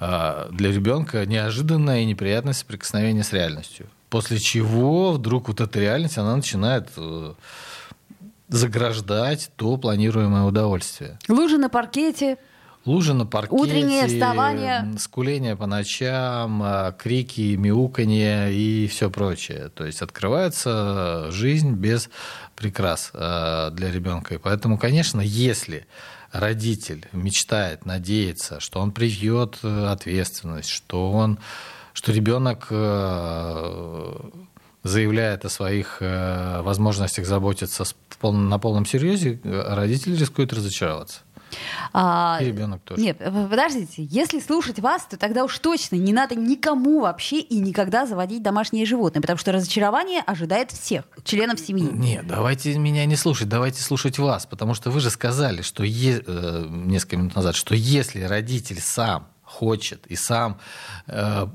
а, 0.00 0.48
для 0.50 0.72
ребенка 0.72 1.26
неожиданное 1.26 2.00
и 2.00 2.04
неприятное 2.04 2.52
соприкосновение 2.52 3.24
с 3.24 3.32
реальностью. 3.32 3.86
После 4.10 4.38
чего 4.38 5.12
вдруг 5.12 5.48
вот 5.48 5.60
эта 5.60 5.80
реальность, 5.80 6.18
она 6.18 6.36
начинает 6.36 6.88
э, 6.96 7.34
заграждать 8.48 9.50
то 9.56 9.76
планируемое 9.76 10.44
удовольствие. 10.44 11.18
Лужи 11.28 11.58
на 11.58 11.68
паркете. 11.68 12.38
Лужи 12.84 13.14
на 13.14 13.24
паркете, 13.24 13.62
Утреннее 13.62 14.06
вставание. 14.06 14.94
скуление 14.98 15.56
по 15.56 15.66
ночам, 15.66 16.60
а, 16.62 16.92
крики, 16.92 17.56
мяуканье 17.56 18.52
и 18.52 18.86
все 18.88 19.10
прочее. 19.10 19.70
То 19.74 19.86
есть 19.86 20.02
открывается 20.02 21.30
жизнь 21.30 21.72
без 21.72 22.10
прикрас 22.56 23.10
а, 23.14 23.70
для 23.70 23.90
ребенка. 23.90 24.34
И 24.34 24.38
поэтому, 24.38 24.76
конечно, 24.76 25.22
если 25.22 25.86
родитель 26.34 27.08
мечтает, 27.12 27.86
надеется, 27.86 28.60
что 28.60 28.80
он 28.80 28.90
привьет 28.92 29.58
э, 29.62 29.86
ответственность, 29.86 30.68
что 30.68 31.12
он, 31.12 31.38
что 31.92 32.12
ребенок 32.12 32.66
э, 32.70 34.14
заявляет 34.82 35.44
о 35.44 35.48
своих 35.48 35.98
э, 36.00 36.60
возможностях 36.62 37.24
заботиться 37.24 37.84
на 38.22 38.58
полном 38.58 38.84
серьезе, 38.84 39.40
родитель 39.44 40.18
рискует 40.18 40.52
разочароваться. 40.52 41.20
А, 41.92 42.38
И 42.40 42.46
ребенок 42.46 42.82
тоже. 42.82 43.00
Нет, 43.00 43.18
п- 43.18 43.30
подождите, 43.50 44.02
если 44.04 44.40
слушать 44.40 44.78
вас, 44.78 45.04
то 45.08 45.16
тогда 45.16 45.44
уж 45.44 45.58
точно 45.58 45.96
не 45.96 46.12
надо 46.12 46.34
никому 46.34 47.00
вообще 47.00 47.40
и 47.40 47.58
никогда 47.58 48.06
заводить 48.06 48.42
домашние 48.42 48.86
животные, 48.86 49.20
потому 49.22 49.38
что 49.38 49.52
разочарование 49.52 50.20
ожидает 50.26 50.70
всех 50.70 51.04
членов 51.24 51.60
семьи. 51.60 51.88
Нет, 51.92 52.26
давайте 52.26 52.76
меня 52.78 53.04
не 53.06 53.16
слушать, 53.16 53.48
давайте 53.48 53.82
слушать 53.82 54.18
вас, 54.18 54.46
потому 54.46 54.74
что 54.74 54.90
вы 54.90 55.00
же 55.00 55.10
сказали, 55.10 55.62
что 55.62 55.84
е- 55.84 56.22
э, 56.26 56.66
несколько 56.68 57.16
минут 57.16 57.34
назад, 57.36 57.54
что 57.56 57.74
если 57.74 58.22
родитель 58.22 58.80
сам 58.80 59.28
хочет 59.42 60.04
и 60.08 60.16
сам 60.16 60.58
э, 61.06 61.46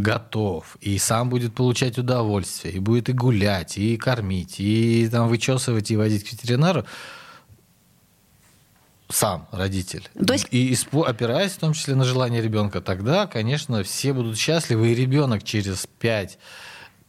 готов, 0.00 0.76
и 0.80 0.98
сам 0.98 1.28
будет 1.30 1.54
получать 1.54 1.98
удовольствие, 1.98 2.74
и 2.74 2.78
будет 2.78 3.08
и 3.08 3.12
гулять, 3.12 3.78
и 3.78 3.96
кормить, 3.96 4.56
и 4.58 5.08
там 5.08 5.28
вычесывать, 5.28 5.90
и 5.90 5.96
водить 5.96 6.28
к 6.28 6.32
ветеринару, 6.32 6.84
сам 9.10 9.48
родитель. 9.52 10.08
То 10.26 10.32
есть- 10.32 10.46
И 10.50 10.76
опираясь 11.06 11.52
в 11.52 11.58
том 11.58 11.72
числе 11.72 11.94
на 11.94 12.04
желание 12.04 12.40
ребенка, 12.40 12.80
тогда, 12.80 13.26
конечно, 13.26 13.82
все 13.82 14.12
будут 14.12 14.38
счастливы, 14.38 14.92
и 14.92 14.94
ребенок 14.94 15.42
через 15.42 15.86
5 15.98 16.38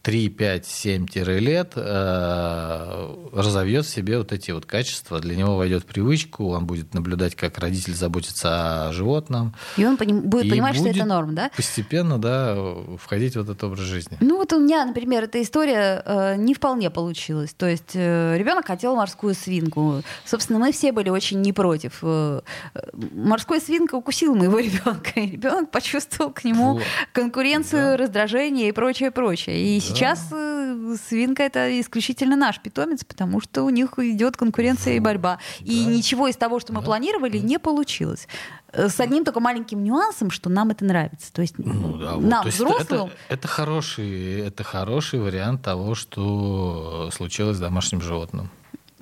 3, 0.02 0.28
5, 0.28 0.66
7 0.66 1.06
лет 1.38 1.72
э, 1.76 3.01
разовьет 3.32 3.84
в 3.86 3.88
себе 3.88 4.18
вот 4.18 4.32
эти 4.32 4.50
вот 4.50 4.66
качества, 4.66 5.20
для 5.20 5.34
него 5.36 5.56
войдет 5.56 5.82
в 5.82 5.86
привычку, 5.86 6.48
он 6.50 6.66
будет 6.66 6.94
наблюдать, 6.94 7.34
как 7.34 7.58
родитель 7.58 7.94
заботится 7.94 8.88
о 8.88 8.92
животном. 8.92 9.54
И 9.76 9.84
он 9.84 9.96
поним, 9.96 10.20
будет 10.22 10.44
и 10.46 10.50
понимать, 10.50 10.76
будет 10.76 10.94
что 10.94 11.00
это 11.00 11.08
норм, 11.08 11.34
да? 11.34 11.50
Постепенно, 11.56 12.18
да, 12.18 12.56
входить 12.98 13.36
в 13.36 13.40
этот 13.40 13.62
образ 13.64 13.80
жизни. 13.80 14.16
Ну 14.20 14.36
вот 14.36 14.52
у 14.52 14.60
меня, 14.60 14.84
например, 14.84 15.24
эта 15.24 15.40
история 15.42 16.02
э, 16.04 16.36
не 16.36 16.54
вполне 16.54 16.90
получилась. 16.90 17.54
То 17.54 17.66
есть 17.68 17.92
э, 17.94 18.36
ребенок 18.36 18.66
хотел 18.66 18.96
морскую 18.96 19.34
свинку. 19.34 20.02
Собственно, 20.24 20.58
мы 20.58 20.72
все 20.72 20.92
были 20.92 21.08
очень 21.08 21.40
не 21.40 21.52
против. 21.52 21.98
Э, 22.02 22.40
морская 23.12 23.60
свинка 23.60 23.94
укусила 23.94 24.34
моего 24.34 24.58
ребенка, 24.60 25.20
и 25.20 25.30
ребенок 25.30 25.70
почувствовал 25.70 26.30
к 26.32 26.44
нему 26.44 26.74
Вот. 26.74 26.82
конкуренцию, 27.12 27.92
Да. 27.92 27.96
раздражение 27.96 28.68
и 28.68 28.72
прочее, 28.72 29.10
прочее. 29.10 29.76
И 29.76 29.80
Да. 29.80 29.86
сейчас 29.86 30.28
э, 30.32 30.96
свинка 31.08 31.42
это 31.42 31.80
исключительно 31.80 32.36
наш 32.36 32.60
питомец, 32.60 33.04
потому 33.04 33.31
что 33.40 33.62
у 33.64 33.70
них 33.70 33.98
идет 33.98 34.36
конкуренция 34.36 34.94
и 34.94 35.00
борьба. 35.00 35.38
И 35.60 35.84
Да. 35.84 35.90
ничего 35.92 36.28
из 36.28 36.36
того, 36.36 36.60
что 36.60 36.72
мы 36.72 36.80
Да. 36.80 36.86
планировали, 36.86 37.38
не 37.38 37.58
получилось. 37.58 38.28
Э, 38.72 38.88
С 38.88 39.00
одним 39.00 39.24
только 39.24 39.40
маленьким 39.40 39.82
нюансом, 39.84 40.30
что 40.30 40.50
нам 40.50 40.70
это 40.70 40.84
нравится. 40.84 41.32
То 41.32 41.42
есть 41.42 41.54
Ну 41.58 41.98
да, 41.98 42.14
вот. 42.14 42.24
нам, 42.24 42.42
То 42.42 42.48
есть 42.48 42.58
взрослым, 42.58 43.06
это, 43.06 43.10
это 43.28 43.48
хороший, 43.48 44.40
это 44.40 44.64
хороший 44.64 45.20
вариант 45.20 45.62
того, 45.62 45.94
что 45.94 47.10
случилось 47.12 47.56
с 47.56 47.60
домашним 47.60 48.00
животным. 48.00 48.50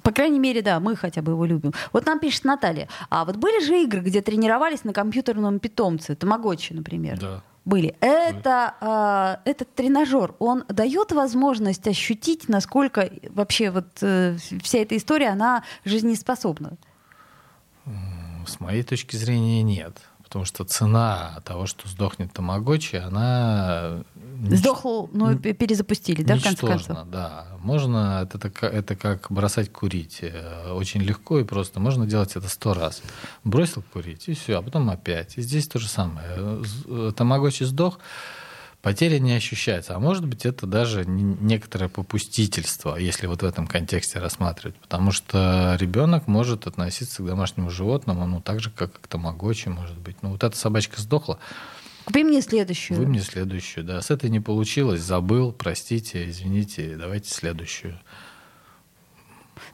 По 0.03 0.13
крайней 0.13 0.39
мере, 0.39 0.63
да, 0.63 0.81
мы 0.81 0.97
хотя 0.97 1.21
бы 1.21 1.33
его 1.33 1.45
любим. 1.45 1.73
Вот 1.93 2.07
нам 2.07 2.19
пишет 2.21 2.45
Наталья. 2.45 2.89
А 3.11 3.25
вот 3.27 3.37
были 3.37 3.63
же 3.65 3.83
игры, 3.83 4.01
где 4.01 4.23
тренировались 4.23 4.83
на 4.85 4.95
компьютерном 4.95 5.59
питомце, 5.59 6.15
тамагочи, 6.15 6.73
например? 6.73 7.19
Да. 7.19 7.43
Были. 7.65 7.95
Это, 8.01 8.75
а, 8.81 9.41
этот 9.45 9.75
тренажер, 9.75 10.35
он 10.39 10.65
дает 10.69 11.13
возможность 11.13 11.87
ощутить, 11.87 12.49
насколько 12.49 13.11
вообще 13.29 13.71
вот 13.71 13.87
э, 14.01 14.37
вся 14.63 14.79
эта 14.79 14.97
история, 14.97 15.29
она 15.29 15.63
жизнеспособна. 15.85 16.79
С 18.47 18.61
моей 18.61 18.83
точки 18.83 19.17
зрения 19.17 19.63
нет. 19.63 20.01
Потому 20.23 20.45
что 20.45 20.65
цена 20.65 21.43
того, 21.45 21.67
что 21.67 21.89
сдохнет 21.89 22.33
Тамагочи, 22.33 22.97
она... 22.97 24.05
Сдохл, 24.49 25.07
п- 25.43 25.53
перезапустили, 25.53 26.23
да, 26.23 26.37
в 26.37 26.43
конце 26.43 26.67
концов? 26.67 27.09
да. 27.11 27.47
Можно, 27.61 28.21
это, 28.23 28.39
так- 28.39 28.63
это 28.65 28.97
как 28.97 29.27
бросать 29.31 29.71
курить. 29.73 30.19
Э, 30.23 30.73
Очень 30.73 31.03
легко 31.03 31.39
и 31.41 31.45
просто. 31.45 31.79
Можно 31.81 32.07
делать 32.07 32.37
это 32.37 32.49
сто 32.49 32.73
раз. 32.75 33.03
Бросил 33.45 33.83
курить, 33.93 34.29
и 34.29 34.35
все, 34.35 34.59
а 34.59 34.63
потом 34.63 34.89
опять. 34.91 35.37
И 35.37 35.43
здесь 35.43 35.69
то 35.69 35.79
же 35.79 35.89
самое. 35.89 36.27
Э, 36.37 36.63
э, 36.87 37.13
Тамагочи 37.17 37.65
сдох, 37.65 37.99
потеря 38.83 39.19
не 39.19 39.33
ощущается. 39.35 39.95
А 39.95 39.99
может 39.99 40.25
быть, 40.27 40.47
это 40.47 40.67
даже 40.67 41.05
не- 41.05 41.37
некоторое 41.41 41.89
попустительство, 41.89 42.97
если 42.97 43.27
вот 43.27 43.43
в 43.43 43.45
этом 43.45 43.67
контексте 43.67 44.19
рассматривать. 44.21 44.77
Потому 44.77 45.13
что 45.13 45.77
ребенок 45.79 46.27
может 46.29 46.67
относиться 46.67 47.23
к 47.23 47.27
домашнему 47.27 47.69
животному, 47.71 48.27
ну, 48.27 48.41
так 48.41 48.61
же, 48.61 48.71
как 48.71 49.01
к 49.01 49.07
тамагочи, 49.07 49.69
может 49.69 49.99
быть. 49.99 50.17
Ну, 50.23 50.31
вот 50.31 50.45
эта 50.45 50.57
собачка 50.57 51.01
сдохла, 51.01 51.39
Купи 52.05 52.25
мне 52.25 52.41
следующую. 52.41 52.99
вы 52.99 53.07
мне 53.07 53.21
следующую, 53.21 53.85
да. 53.85 54.01
С 54.01 54.11
этой 54.11 54.31
не 54.31 54.41
получилось, 54.41 55.01
забыл, 55.01 55.53
простите, 55.53 56.29
извините, 56.29 56.97
давайте 56.97 57.31
следующую. 57.31 57.99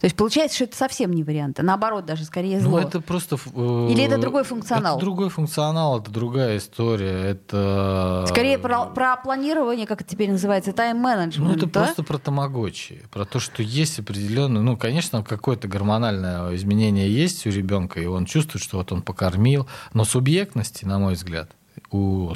То 0.00 0.04
есть 0.04 0.16
получается, 0.16 0.56
что 0.56 0.64
это 0.64 0.76
совсем 0.76 1.12
не 1.12 1.22
вариант, 1.22 1.58
а 1.58 1.62
наоборот, 1.62 2.04
даже 2.04 2.24
скорее 2.24 2.60
зло. 2.60 2.80
Ну, 2.80 2.86
это 2.86 3.00
просто... 3.00 3.36
э, 3.36 3.88
Или 3.90 4.04
это 4.04 4.18
другой 4.18 4.44
функционал? 4.44 4.96
Это 4.96 5.04
другой 5.04 5.30
функционал, 5.30 6.00
это 6.00 6.10
другая 6.10 6.58
история, 6.58 7.30
это... 7.30 8.26
Скорее 8.28 8.58
про, 8.58 8.86
про 8.86 9.16
планирование, 9.16 9.86
как 9.86 10.02
это 10.02 10.10
теперь 10.10 10.30
называется, 10.30 10.72
тайм-менеджмент. 10.72 11.48
Ну, 11.48 11.56
это 11.56 11.66
да? 11.66 11.84
просто 11.84 12.02
про 12.02 12.18
тамагочи, 12.18 13.02
про 13.10 13.24
то, 13.24 13.40
что 13.40 13.62
есть 13.62 13.98
определенное, 13.98 14.60
ну, 14.60 14.76
конечно, 14.76 15.22
какое-то 15.22 15.66
гормональное 15.66 16.54
изменение 16.56 17.10
есть 17.10 17.46
у 17.46 17.50
ребенка, 17.50 17.98
и 18.00 18.06
он 18.06 18.26
чувствует, 18.26 18.62
что 18.62 18.78
вот 18.78 18.92
он 18.92 19.00
покормил, 19.00 19.66
но 19.94 20.04
субъектности, 20.04 20.84
на 20.84 20.98
мой 20.98 21.14
взгляд, 21.14 21.50
у 21.90 22.32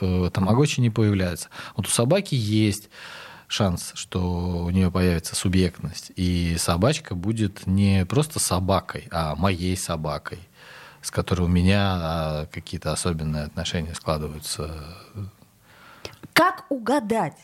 э, 0.00 0.30
тамагочи 0.32 0.80
не 0.80 0.90
появляется. 0.90 1.48
Вот 1.76 1.86
у 1.86 1.90
собаки 1.90 2.34
есть 2.34 2.88
шанс, 3.48 3.92
что 3.94 4.64
у 4.64 4.70
нее 4.70 4.90
появится 4.90 5.34
субъектность, 5.34 6.12
и 6.16 6.56
собачка 6.58 7.14
будет 7.14 7.66
не 7.66 8.04
просто 8.06 8.38
собакой, 8.38 9.08
а 9.10 9.34
моей 9.36 9.76
собакой, 9.76 10.40
с 11.02 11.10
которой 11.10 11.42
у 11.42 11.48
меня 11.48 11.96
а, 11.96 12.46
какие-то 12.46 12.92
особенные 12.92 13.44
отношения 13.44 13.94
складываются. 13.94 14.70
Как 16.32 16.66
угадать, 16.68 17.38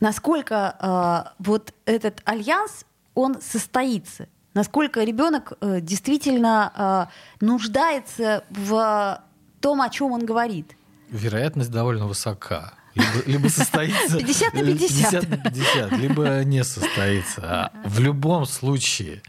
насколько 0.00 0.76
э, 0.80 1.34
вот 1.38 1.72
этот 1.84 2.22
альянс, 2.24 2.84
он 3.14 3.40
состоится? 3.40 4.28
Насколько 4.54 5.04
ребенок 5.04 5.52
э, 5.60 5.80
действительно 5.80 7.08
э, 7.40 7.44
нуждается 7.44 8.42
в 8.50 9.20
том, 9.66 9.82
о 9.82 9.90
чем 9.90 10.12
он 10.12 10.24
говорит? 10.24 10.76
Вероятность 11.10 11.72
довольно 11.72 12.06
высока. 12.06 12.74
Либо, 12.94 13.26
либо 13.26 13.48
состоится... 13.48 14.16
50 14.16 14.54
на 14.54 14.60
50. 14.62 15.10
50 15.10 15.28
на 15.28 15.36
50, 15.38 15.92
либо 15.98 16.44
не 16.44 16.62
состоится. 16.62 17.42
А 17.42 17.72
В 17.84 17.98
любом 17.98 18.46
случае, 18.46 19.22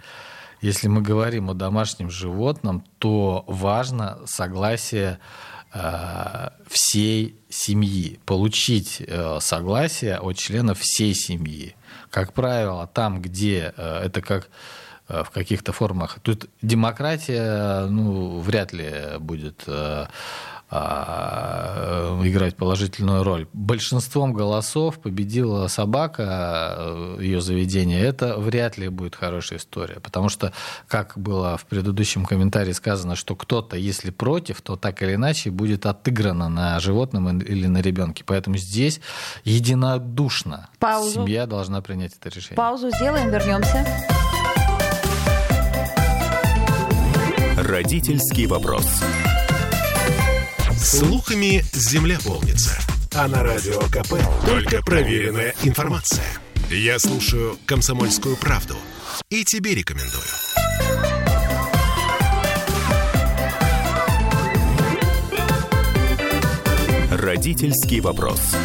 если 0.61 0.89
мы 0.89 1.01
говорим 1.01 1.49
о 1.49 1.55
домашнем 1.55 2.11
животном, 2.11 2.85
то 2.99 3.45
важно 3.47 4.19
согласие 4.25 5.17
э, 5.73 6.49
всей 6.67 7.39
семьи, 7.49 8.19
получить 8.25 9.01
э, 9.07 9.39
согласие 9.41 10.19
от 10.19 10.37
членов 10.37 10.77
всей 10.79 11.15
семьи. 11.15 11.75
Как 12.11 12.33
правило, 12.33 12.85
там, 12.85 13.23
где 13.23 13.73
э, 13.75 14.01
это 14.05 14.21
как 14.21 14.49
в 15.07 15.29
каких-то 15.31 15.71
формах. 15.71 16.19
Тут 16.21 16.49
демократия, 16.61 17.85
ну, 17.87 18.39
вряд 18.39 18.73
ли 18.73 19.17
будет 19.19 19.63
э, 19.67 20.07
а, 20.69 22.19
играть 22.25 22.57
положительную 22.57 23.23
роль. 23.23 23.47
Большинством 23.53 24.33
голосов 24.33 24.99
победила 24.99 25.67
собака, 25.67 27.15
ее 27.19 27.39
заведение. 27.39 28.01
Это 28.01 28.37
вряд 28.37 28.77
ли 28.77 28.89
будет 28.89 29.15
хорошая 29.15 29.59
история. 29.59 30.01
Потому 30.01 30.27
что, 30.27 30.51
как 30.89 31.17
было 31.17 31.55
в 31.55 31.65
предыдущем 31.65 32.25
комментарии 32.25 32.73
сказано, 32.73 33.15
что 33.15 33.35
кто-то, 33.37 33.77
если 33.77 34.11
против, 34.11 34.61
то 34.61 34.75
так 34.75 35.01
или 35.01 35.15
иначе 35.15 35.51
будет 35.51 35.85
отыграно 35.85 36.49
на 36.49 36.79
животном 36.81 37.39
или 37.39 37.67
на 37.67 37.77
ребенке. 37.77 38.25
Поэтому 38.25 38.57
здесь 38.57 38.99
единодушно 39.45 40.67
Паузу. 40.79 41.11
семья 41.11 41.45
должна 41.45 41.81
принять 41.81 42.11
это 42.19 42.27
решение. 42.27 42.57
Паузу 42.57 42.89
сделаем, 42.89 43.29
вернемся. 43.29 43.85
Родительский 47.67 48.45
вопрос. 48.45 48.85
Слухами 50.77 51.65
земля 51.73 52.17
полнится. 52.25 52.79
А 53.13 53.27
на 53.27 53.43
радио 53.43 53.81
КП 53.91 54.13
только 54.45 54.81
проверенная 54.81 55.53
информация. 55.63 56.23
Я 56.69 56.97
слушаю 56.97 57.57
«Комсомольскую 57.65 58.37
правду» 58.37 58.77
и 59.29 59.43
тебе 59.43 59.75
рекомендую. 59.75 60.23
Родительский 67.11 67.99
вопрос. 67.99 68.55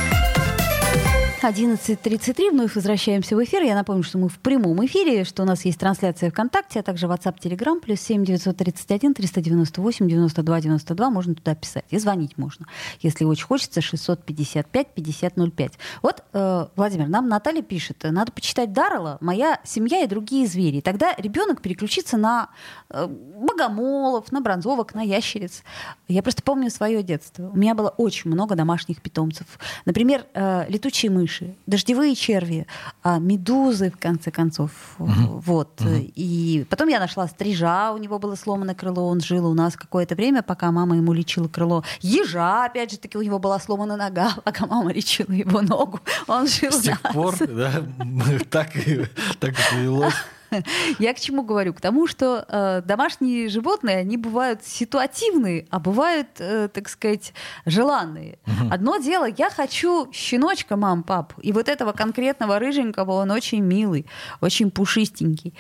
11.33, 1.45 2.51
вновь 2.53 2.77
возвращаемся 2.77 3.35
в 3.35 3.43
эфир. 3.43 3.63
Я 3.63 3.75
напомню, 3.75 4.05
что 4.05 4.17
мы 4.17 4.29
в 4.29 4.39
прямом 4.39 4.85
эфире, 4.87 5.25
что 5.25 5.43
у 5.43 5.47
нас 5.47 5.65
есть 5.65 5.79
трансляция 5.79 6.31
ВКонтакте, 6.31 6.79
а 6.79 6.83
также 6.85 7.07
WhatsApp, 7.07 7.37
Telegram, 7.43 7.81
плюс 7.81 8.01
7 8.01 8.25
931 8.25 9.13
398 9.13 10.09
92 10.09 10.61
92. 10.61 11.11
Можно 11.11 11.35
туда 11.35 11.57
писать. 11.57 11.85
И 11.91 11.99
звонить 11.99 12.39
можно, 12.39 12.67
если 13.01 13.25
очень 13.25 13.45
хочется, 13.45 13.81
655 13.81 14.95
5005. 14.95 15.73
Вот, 16.03 16.23
э, 16.33 16.67
Владимир, 16.77 17.09
нам 17.09 17.29
Наталья 17.29 17.63
пишет, 17.63 18.05
надо 18.05 18.31
почитать 18.31 18.73
Даррелла 18.73 19.19
«Моя 19.21 19.59
семья 19.65 20.05
и 20.05 20.07
другие 20.07 20.47
звери». 20.47 20.81
Тогда 20.81 21.13
ребенок 21.19 21.61
переключится 21.61 22.17
на 22.17 22.51
э, 22.89 23.09
богомолов, 23.09 24.31
на 24.31 24.41
бронзовок, 24.41 24.95
на 24.95 25.03
ящериц. 25.03 25.65
Я 26.07 26.23
просто 26.23 26.45
помню 26.45 26.71
свое 26.71 27.03
детство. 27.03 27.51
У 27.51 27.57
меня 27.57 27.75
было 27.75 27.89
очень 27.89 28.31
много 28.31 28.55
домашних 28.55 29.03
питомцев. 29.03 29.47
Например, 29.87 30.25
э, 30.35 30.67
летучие 30.69 31.11
мыши, 31.11 31.32
дождевые 31.67 32.15
черви, 32.15 32.67
а, 33.03 33.19
медузы, 33.19 33.91
в 33.91 33.99
конце 33.99 34.31
концов. 34.31 34.71
Вот. 34.99 35.81
И 35.85 36.67
потом 36.69 36.89
я 36.89 37.01
нашла 37.01 37.27
стрижа, 37.29 37.93
у 37.93 37.99
него 37.99 38.19
было 38.19 38.35
сломано 38.35 38.75
крыло, 38.75 39.09
он 39.09 39.21
жил 39.21 39.47
у 39.47 39.55
нас 39.55 39.77
какое-то 39.77 40.15
время, 40.15 40.43
пока 40.43 40.71
мама 40.71 40.97
ему 40.97 41.13
лечила 41.13 41.49
крыло. 41.49 41.85
Ежа, 42.01 42.65
опять 42.65 42.91
же 42.93 42.99
таки, 42.99 43.19
у 43.19 43.23
него 43.23 43.39
была 43.39 43.59
сломана 43.59 43.97
нога, 43.97 44.35
пока 44.45 44.67
мама 44.67 44.93
лечила 44.93 45.33
его 45.33 45.63
ногу. 45.63 46.01
Он 46.27 46.47
жил 46.47 46.73
С 46.73 46.81
тех 46.81 47.01
пор, 47.01 47.37
да, 47.39 47.73
так 48.51 48.77
и, 48.77 49.07
так 49.39 49.53
и 49.53 49.63
повелось. 49.71 50.15
Я 50.99 51.15
к 51.15 51.21
чему 51.21 51.43
говорю? 51.43 51.75
К 51.75 51.81
тому, 51.81 52.07
что 52.07 52.45
э, 52.49 52.83
домашние 52.85 53.49
животные, 53.49 53.99
они 53.99 54.17
бывают 54.17 54.65
ситуативные, 54.65 55.67
а 55.71 55.79
бывают, 55.79 56.29
э, 56.39 56.69
так 56.69 56.89
сказать, 56.89 57.33
желанные. 57.67 58.39
Одно 58.71 58.99
дело, 58.99 59.27
я 59.27 59.51
хочу 59.51 60.11
щеночка, 60.13 60.77
мам, 60.77 61.03
пап, 61.03 61.35
и 61.43 61.53
вот 61.53 61.69
этого 61.69 61.93
конкретного 61.93 62.59
рыженького, 62.59 63.13
он 63.13 63.31
очень 63.31 63.63
милый, 63.63 64.07
очень 64.41 64.71
пушистенький. 64.71 65.55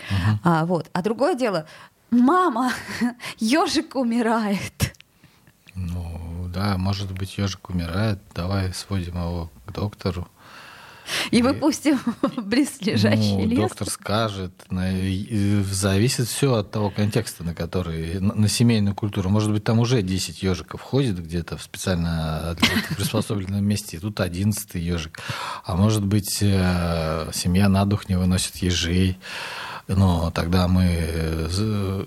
А, 0.44 0.64
вот. 0.64 0.88
а 0.92 1.02
другое 1.02 1.34
дело, 1.34 1.66
мама, 2.10 2.72
ежик 3.38 3.96
умирает. 3.96 4.94
Ну, 5.74 6.48
да, 6.52 6.76
может 6.76 7.12
быть, 7.12 7.38
ежик 7.38 7.70
умирает, 7.70 8.18
давай 8.34 8.72
сводим 8.74 9.16
его 9.16 9.50
к 9.66 9.72
доктору. 9.72 10.28
И 11.30 11.42
выпустим 11.42 11.98
в 12.20 12.42
близлежащий 12.42 13.36
ну, 13.36 13.46
лес. 13.46 13.58
доктор 13.58 13.88
скажет. 13.90 14.52
Зависит 15.70 16.28
все 16.28 16.54
от 16.54 16.70
того 16.70 16.90
контекста, 16.90 17.44
на 17.44 17.54
который, 17.54 18.20
на, 18.20 18.48
семейную 18.48 18.94
культуру. 18.94 19.30
Может 19.30 19.52
быть, 19.52 19.64
там 19.64 19.78
уже 19.78 20.02
10 20.02 20.42
ежиков 20.42 20.80
ходит 20.80 21.22
где-то 21.22 21.56
в 21.56 21.62
специально 21.62 22.56
приспособленном 22.96 23.64
месте, 23.64 23.96
и 23.96 24.00
тут 24.00 24.20
11 24.20 24.74
ежик. 24.74 25.18
А 25.64 25.76
может 25.76 26.04
быть, 26.04 26.38
э, 26.40 27.30
семья 27.32 27.68
на 27.68 27.84
дух 27.84 28.08
не 28.08 28.16
выносит 28.16 28.56
ежей. 28.56 29.18
Но 29.88 30.30
тогда 30.30 30.68
мы, 30.68 30.86
э, 30.88 32.04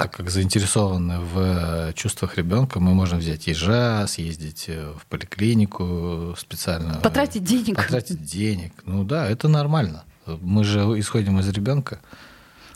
так 0.00 0.16
как 0.16 0.30
заинтересованы 0.30 1.18
в 1.20 1.92
чувствах 1.92 2.38
ребенка, 2.38 2.80
мы 2.80 2.94
можем 2.94 3.18
взять 3.18 3.46
ежа, 3.46 4.06
съездить 4.06 4.64
э, 4.68 4.94
в 4.98 5.04
поликлинику 5.04 6.34
специально. 6.38 6.94
Потратить 7.02 7.44
денег. 7.44 7.76
Потратить 7.76 8.22
денег. 8.22 8.72
Ну 8.86 9.04
да, 9.04 9.28
это 9.28 9.48
нормально. 9.48 10.04
Мы 10.24 10.64
же 10.64 10.80
исходим 10.98 11.38
из 11.38 11.48
ребенка. 11.50 12.00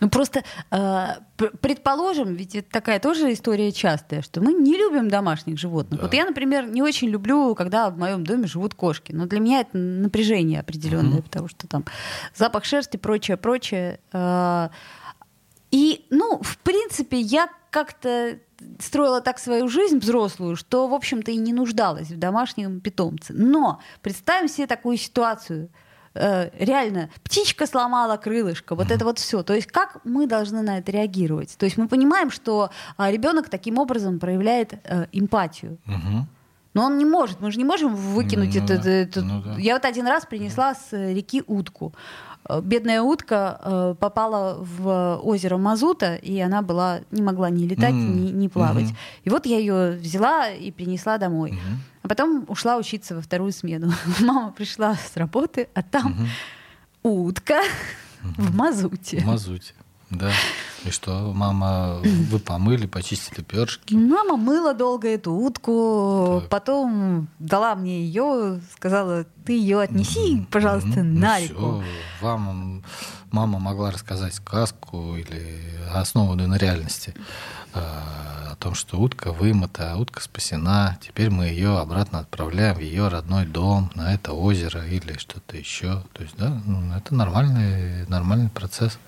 Ну 0.00 0.10
просто 0.10 0.42
э, 0.70 1.06
пр- 1.38 1.52
предположим, 1.62 2.34
ведь 2.34 2.56
это 2.56 2.70
такая 2.70 3.00
тоже 3.00 3.32
история 3.32 3.72
частая, 3.72 4.20
что 4.20 4.42
мы 4.42 4.52
не 4.52 4.76
любим 4.76 5.08
домашних 5.08 5.58
животных. 5.58 6.02
Вот 6.02 6.12
я, 6.12 6.26
например, 6.26 6.66
не 6.66 6.82
очень 6.82 7.08
люблю, 7.08 7.54
когда 7.54 7.88
в 7.88 7.96
моем 7.96 8.22
доме 8.22 8.46
живут 8.46 8.74
кошки. 8.74 9.12
Но 9.12 9.24
для 9.24 9.40
меня 9.40 9.60
это 9.60 9.78
напряжение 9.78 10.60
определенное, 10.60 11.22
потому 11.22 11.48
что 11.48 11.66
там 11.68 11.86
запах 12.34 12.66
шерсти, 12.66 12.98
прочее, 12.98 13.38
прочее. 13.38 13.98
Э, 14.12 14.68
и, 15.74 16.06
ну, 16.10 16.38
в 16.40 16.56
принципе, 16.58 17.18
я 17.18 17.48
как-то 17.70 18.38
строила 18.78 19.20
так 19.20 19.40
свою 19.40 19.66
жизнь 19.66 19.98
взрослую, 19.98 20.54
что, 20.54 20.86
в 20.86 20.94
общем-то, 20.94 21.32
и 21.32 21.36
не 21.36 21.52
нуждалась 21.52 22.10
в 22.10 22.16
домашнем 22.16 22.80
питомце. 22.80 23.32
Но 23.32 23.80
представим 24.00 24.46
себе 24.46 24.68
такую 24.68 24.96
ситуацию. 24.98 25.68
Э, 26.14 26.50
реально, 26.64 27.10
птичка 27.24 27.66
сломала 27.66 28.16
крылышко, 28.16 28.76
вот 28.76 28.92
это 28.92 29.04
вот 29.04 29.18
все. 29.18 29.42
То 29.42 29.52
есть 29.52 29.66
как 29.66 29.98
мы 30.04 30.28
должны 30.28 30.62
на 30.62 30.78
это 30.78 30.92
реагировать? 30.92 31.56
То 31.58 31.64
есть 31.66 31.76
мы 31.76 31.88
понимаем, 31.88 32.30
что 32.30 32.70
а, 32.96 33.10
ребенок 33.10 33.48
таким 33.48 33.78
образом 33.78 34.20
проявляет 34.20 34.74
э, 34.84 35.06
эмпатию. 35.10 35.78
Но 36.72 36.84
он 36.84 36.98
не 36.98 37.04
может, 37.04 37.40
мы 37.40 37.50
же 37.50 37.58
не 37.58 37.64
можем 37.64 37.96
выкинуть 37.96 38.54
Ну 38.54 38.64
это. 38.64 38.82
да, 38.82 38.90
это- 38.90 39.22
ну 39.22 39.42
да. 39.42 39.56
Я 39.58 39.74
вот 39.74 39.84
один 39.84 40.06
раз 40.06 40.24
принесла 40.26 40.74
с 40.76 40.92
э, 40.92 41.14
реки 41.14 41.42
утку. 41.48 41.92
Э, 42.48 42.60
Бедная 42.62 43.00
утка 43.02 43.58
э, 43.62 43.94
попала 43.98 44.56
в 44.60 45.16
озеро 45.22 45.56
Мазута, 45.56 46.14
и 46.16 46.38
она 46.40 46.62
была 46.62 47.00
не 47.10 47.22
могла 47.22 47.50
ни 47.50 47.64
летать, 47.66 47.92
М, 47.92 48.24
ни, 48.24 48.30
ни 48.30 48.48
плавать. 48.48 48.84
мгм. 48.84 48.96
И 49.24 49.30
вот 49.30 49.46
я 49.46 49.58
ее 49.58 49.92
взяла 49.92 50.48
и 50.50 50.70
принесла 50.70 51.18
домой. 51.18 51.52
Мгм. 51.52 51.80
А 52.02 52.08
потом 52.08 52.44
ушла 52.48 52.76
учиться 52.76 53.14
во 53.14 53.20
вторую 53.22 53.52
смену. 53.52 53.92
Мама 54.20 54.52
пришла 54.52 54.94
с 54.96 55.16
работы, 55.16 55.68
а 55.74 55.82
там 55.82 56.14
утка 57.02 57.60
в 58.22 58.54
Мазуте. 58.54 59.20
В 59.20 59.24
мазуте. 59.26 59.74
Да. 60.10 60.30
И 60.84 60.90
что, 60.90 61.32
мама, 61.34 61.96
вы 62.02 62.38
помыли, 62.38 62.86
почистили 62.86 63.42
перышки? 63.42 63.94
Мама 63.94 64.36
мыла 64.36 64.74
долго 64.74 65.08
эту 65.08 65.32
утку, 65.32 66.40
Так. 66.42 66.50
потом 66.50 67.28
дала 67.38 67.74
мне 67.74 68.02
ее, 68.04 68.60
сказала, 68.76 69.24
ты 69.46 69.52
ее 69.52 69.80
отнеси, 69.80 70.46
пожалуйста, 70.50 71.00
Мгм. 71.00 71.20
на 71.20 71.38
Ну 71.38 71.44
реку. 71.46 71.54
всё, 71.54 71.84
Вам 72.20 72.82
мама 73.30 73.58
могла 73.58 73.90
рассказать 73.90 74.34
сказку 74.34 75.16
или 75.16 75.58
основанную 75.94 76.48
на 76.48 76.56
реальности 76.58 77.14
э, 77.74 77.80
о 77.80 78.56
том, 78.56 78.74
что 78.74 78.98
утка 79.00 79.32
вымыта, 79.32 79.96
утка 79.96 80.20
спасена. 80.22 80.98
Теперь 81.00 81.30
мы 81.30 81.46
ее 81.46 81.78
обратно 81.78 82.18
отправляем 82.20 82.76
в 82.76 82.80
ее 82.80 83.08
родной 83.08 83.46
дом, 83.46 83.90
на 83.94 84.12
это 84.14 84.32
озеро 84.32 84.84
или 84.86 85.16
что-то 85.18 85.56
еще. 85.56 86.02
То 86.12 86.22
есть, 86.22 86.36
да, 86.36 86.60
ну, 86.66 86.94
это 86.94 87.14
нормальный, 87.14 88.06
нормальный 88.08 88.50
процесс. 88.50 88.98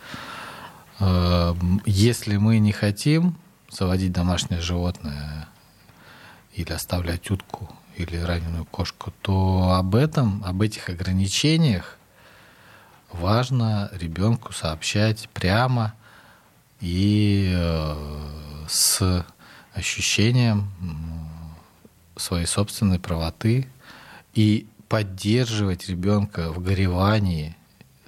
Э, 0.98 1.54
м, 1.60 1.82
Если 1.84 2.36
мы 2.36 2.58
не 2.58 2.72
хотим 2.72 3.36
заводить 3.70 4.12
домашнее 4.12 4.60
животное 4.60 5.48
или 6.54 6.72
оставлять 6.72 7.30
утку 7.30 7.68
или 7.96 8.16
раненую 8.16 8.64
кошку, 8.64 9.12
то 9.22 9.74
об 9.78 9.94
этом, 9.94 10.42
об 10.44 10.62
этих 10.62 10.88
ограничениях 10.88 11.96
важно 13.12 13.90
ребенку 13.92 14.52
сообщать 14.52 15.28
прямо 15.30 15.94
и 16.80 17.52
э, 17.54 18.66
с 18.68 19.24
ощущением 19.74 20.70
своей 22.16 22.46
собственной 22.46 22.98
правоты 22.98 23.68
и 24.34 24.66
поддерживать 24.88 25.88
ребенка 25.88 26.50
в 26.52 26.62
горевании 26.62 27.54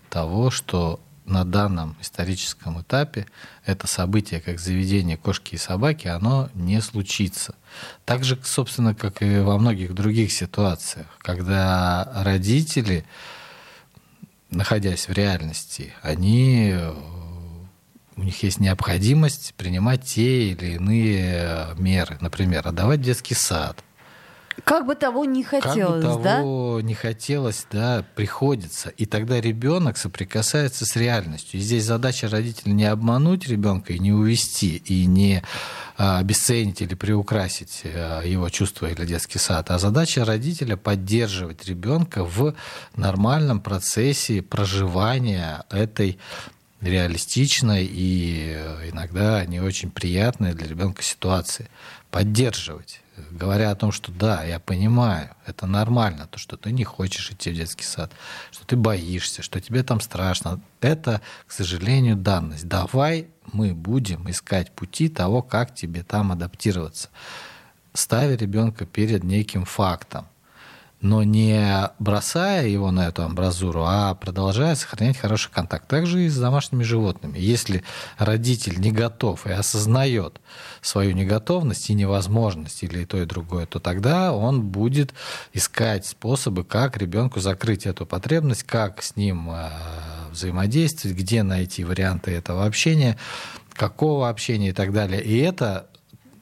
того, 0.09 0.51
что 0.51 1.01
на 1.29 1.45
данном 1.45 1.97
историческом 2.01 2.81
этапе 2.81 3.27
это 3.65 3.87
событие, 3.87 4.41
как 4.41 4.59
заведение 4.59 5.17
кошки 5.17 5.55
и 5.55 5.59
собаки, 5.59 6.09
оно 6.09 6.49
не 6.55 6.81
случится. 6.81 7.55
Так 8.05 8.25
же, 8.25 8.39
собственно, 8.43 8.95
как 8.95 9.23
и 9.23 9.39
во 9.41 9.59
многих 9.59 9.95
других 9.95 10.33
ситуациях, 10.33 11.07
когда 11.21 12.11
родители, 12.17 13.05
находясь 14.51 15.09
в 15.09 15.13
реальности, 15.13 15.93
они 16.03 16.75
у 18.17 18.23
них 18.23 18.43
есть 18.43 18.59
необходимость 18.59 19.55
принимать 19.57 20.03
те 20.05 20.49
или 20.51 20.75
иные 20.75 21.69
меры. 21.77 22.19
Например, 22.21 22.67
отдавать 22.67 23.01
детский 23.01 23.35
сад, 23.35 23.85
Как 24.65 24.87
бы 24.87 24.95
того 24.95 25.25
не 25.25 25.43
хотелось, 25.43 26.03
как 26.05 26.17
бы 26.17 26.23
да? 26.23 26.37
того 26.39 26.81
не 26.81 26.95
хотелось, 26.95 27.67
да, 27.71 28.05
приходится. 28.15 28.91
И 28.91 29.07
тогда 29.07 29.41
ребенок 29.41 29.97
соприкасается 29.97 30.85
с 30.85 30.97
реальностью. 30.97 31.61
И 31.61 31.63
здесь 31.63 31.85
задача 31.85 32.29
родителя 32.29 32.73
не 32.73 32.85
обмануть 32.85 33.49
ребенка 33.49 33.93
и 33.93 33.99
не 33.99 34.13
увести, 34.13 34.77
и 34.77 35.07
не 35.07 35.43
а, 35.97 36.19
обесценить 36.19 36.81
или 36.81 36.95
приукрасить 36.95 37.83
а, 37.85 38.23
его 38.23 38.49
чувства 38.49 38.87
или 38.87 39.05
детский 39.05 39.39
сад, 39.39 39.71
а 39.71 39.79
задача 39.79 40.25
родителя 40.25 40.77
поддерживать 40.77 41.67
ребенка 41.67 42.25
в 42.25 42.55
нормальном 42.97 43.61
процессе 43.61 44.43
проживания 44.43 45.65
этой 45.71 46.19
реалистичной 46.81 47.85
и 47.85 48.53
э, 48.55 48.91
иногда 48.91 49.45
не 49.47 49.61
очень 49.61 49.91
приятной 49.91 50.55
для 50.55 50.69
ребенка 50.69 51.03
ситуации. 51.03 51.69
Поддерживать 52.11 53.01
говоря 53.31 53.71
о 53.71 53.75
том, 53.75 53.93
что 53.93 54.13
да, 54.13 54.45
я 54.45 54.59
понимаю, 54.59 55.31
это 55.47 55.67
нормально, 55.67 56.27
то, 56.31 56.39
что 56.39 56.57
ты 56.57 56.73
не 56.73 56.85
хочешь 56.85 57.31
идти 57.31 57.51
в 57.51 57.55
детский 57.55 57.85
сад, 57.85 58.13
что 58.51 58.67
ты 58.67 58.77
боишься, 58.77 59.43
что 59.43 59.61
тебе 59.61 59.83
там 59.83 60.01
страшно. 60.01 60.61
Это, 60.81 61.21
к 61.47 61.53
сожалению, 61.53 62.17
данность. 62.17 62.69
Давай 62.69 63.29
мы 63.53 63.75
будем 63.75 64.29
искать 64.31 64.73
пути 64.73 65.09
того, 65.09 65.43
как 65.43 65.75
тебе 65.75 66.03
там 66.03 66.33
адаптироваться. 66.33 67.09
Ставя 67.93 68.37
ребенка 68.37 68.87
перед 68.87 69.25
неким 69.25 69.65
фактом, 69.65 70.27
но 71.01 71.23
не 71.23 71.91
бросая 71.99 72.67
его 72.67 72.91
на 72.91 73.09
эту 73.09 73.23
амбразуру, 73.23 73.85
а 73.87 74.15
продолжая 74.15 74.75
сохранять 74.75 75.17
хороший 75.17 75.51
контакт. 75.53 75.87
Также 75.87 76.25
и 76.25 76.29
с 76.29 76.37
домашними 76.37 76.83
животными. 76.83 77.39
Если 77.39 77.85
родитель 78.17 78.81
не 78.81 78.91
готов 78.91 79.47
и 79.47 79.53
осознает 79.53 80.41
свою 80.81 81.13
неготовность 81.13 81.89
и 81.91 81.95
невозможность 81.95 82.83
или 82.83 83.01
и 83.01 83.05
то, 83.05 83.19
и 83.19 83.27
другое, 83.27 83.67
то 83.67 83.79
тогда 83.79 84.33
он 84.33 84.63
будет 84.63 85.15
искать 85.53 86.05
способы, 86.05 86.65
как 86.65 86.97
ребенку 86.97 87.39
закрыть 87.39 87.87
эту 87.87 88.05
потребность, 88.05 88.65
как 88.65 89.03
с 89.03 89.15
ним 89.15 89.51
э, 89.51 89.71
взаимодействовать, 90.33 91.17
где 91.17 91.45
найти 91.45 91.85
варианты 91.85 92.33
этого 92.33 92.67
общения, 92.67 93.17
какого 93.73 94.29
общения 94.29 94.71
и 94.71 94.73
так 94.73 94.93
далее. 94.93 95.23
И 95.23 95.39
это 95.39 95.87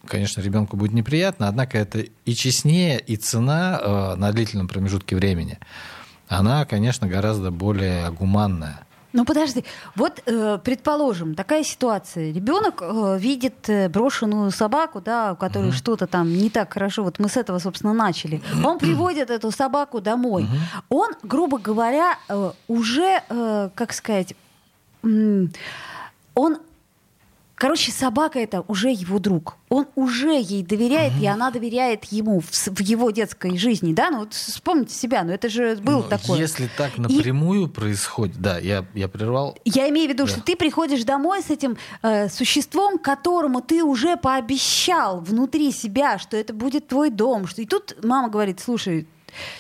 конечно, 0.06 0.40
ребенку 0.40 0.76
будет 0.76 0.92
неприятно, 0.92 1.48
однако 1.48 1.78
это 1.78 2.04
и 2.24 2.34
честнее, 2.34 2.98
и 2.98 3.16
цена 3.16 3.78
э, 3.80 4.14
на 4.16 4.32
длительном 4.32 4.68
промежутке 4.68 5.16
времени, 5.16 5.58
она, 6.28 6.64
конечно, 6.64 7.06
гораздо 7.06 7.50
более 7.50 8.10
гуманная. 8.10 8.86
Ну 9.16 9.24
подожди, 9.24 9.64
вот 9.94 10.22
э, 10.26 10.58
предположим, 10.62 11.34
такая 11.34 11.64
ситуация. 11.64 12.32
Ребенок 12.32 12.82
э, 12.82 13.16
видит 13.18 13.66
э, 13.68 13.88
брошенную 13.88 14.50
собаку, 14.50 15.00
да, 15.00 15.32
у 15.32 15.36
которой 15.36 15.72
что-то 15.72 16.06
там 16.06 16.28
не 16.30 16.50
так 16.50 16.74
хорошо. 16.74 17.02
Вот 17.02 17.18
мы 17.18 17.30
с 17.30 17.38
этого, 17.38 17.58
собственно, 17.58 17.94
начали. 17.94 18.42
Он 18.62 18.78
приводит 18.80 19.30
эту 19.30 19.50
собаку 19.50 20.02
домой. 20.02 20.46
Он, 20.90 21.12
грубо 21.22 21.58
говоря, 21.58 22.18
э, 22.28 22.52
уже, 22.68 23.22
э, 23.30 23.70
как 23.74 23.94
сказать, 23.94 24.34
он 25.02 26.58
Короче, 27.56 27.90
собака 27.90 28.38
это 28.38 28.60
уже 28.68 28.90
его 28.90 29.18
друг. 29.18 29.56
Он 29.70 29.86
уже 29.94 30.38
ей 30.38 30.62
доверяет, 30.62 31.14
и 31.18 31.26
она 31.26 31.50
доверяет 31.50 32.04
ему 32.04 32.40
в, 32.40 32.50
в 32.50 32.80
его 32.80 33.10
детской 33.10 33.56
жизни, 33.56 33.94
да? 33.94 34.10
Ну 34.10 34.18
вот 34.20 34.34
вспомните 34.34 34.94
себя, 34.94 35.24
ну 35.24 35.32
это 35.32 35.48
же 35.48 35.74
было 35.76 36.02
Ну, 36.02 36.08
такое. 36.08 36.38
Если 36.38 36.68
так 36.76 36.98
напрямую 36.98 37.68
происходит, 37.68 38.36
да, 38.36 38.58
я, 38.58 38.84
я 38.92 39.08
прервал. 39.08 39.56
Я 39.64 39.88
имею 39.88 40.10
в 40.10 40.12
виду, 40.12 40.24
Да. 40.26 40.30
что 40.32 40.42
ты 40.42 40.54
приходишь 40.54 41.04
домой 41.04 41.42
с 41.42 41.48
этим 41.48 41.78
э, 42.02 42.28
существом, 42.28 42.98
которому 42.98 43.62
ты 43.62 43.82
уже 43.82 44.18
пообещал 44.18 45.20
внутри 45.22 45.72
себя, 45.72 46.18
что 46.18 46.36
это 46.36 46.52
будет 46.52 46.88
твой 46.88 47.08
дом. 47.08 47.46
Что... 47.46 47.62
И 47.62 47.66
тут 47.66 47.96
мама 48.04 48.28
говорит, 48.28 48.60
слушай, 48.60 49.06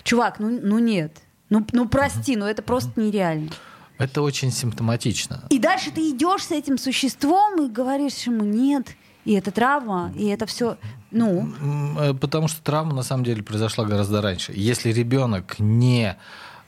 чувак, 0.02 0.38
ну, 0.38 0.58
ну 0.62 0.78
нет, 0.78 1.16
ну, 1.48 1.64
ну 1.72 1.88
прости, 1.88 2.36
ну 2.36 2.44
это 2.44 2.60
просто 2.60 2.90
нереально. 3.00 3.50
Это 3.98 4.22
очень 4.22 4.52
симптоматично. 4.52 5.44
И 5.50 5.58
дальше 5.58 5.90
ты 5.90 6.10
идешь 6.10 6.44
с 6.44 6.50
этим 6.50 6.78
существом 6.78 7.64
и 7.64 7.68
говоришь 7.68 8.26
ему 8.26 8.44
нет, 8.44 8.88
и 9.24 9.32
это 9.32 9.50
травма, 9.50 10.12
и 10.16 10.26
это 10.26 10.46
все, 10.46 10.76
ну, 11.10 11.52
э, 11.98 12.14
Потому 12.14 12.48
что 12.48 12.62
травма 12.62 12.94
на 12.94 13.02
самом 13.02 13.24
деле 13.24 13.42
произошла 13.42 13.84
гораздо 13.84 14.20
раньше. 14.20 14.52
Если 14.54 14.92
ребенок 14.92 15.58
не 15.58 16.16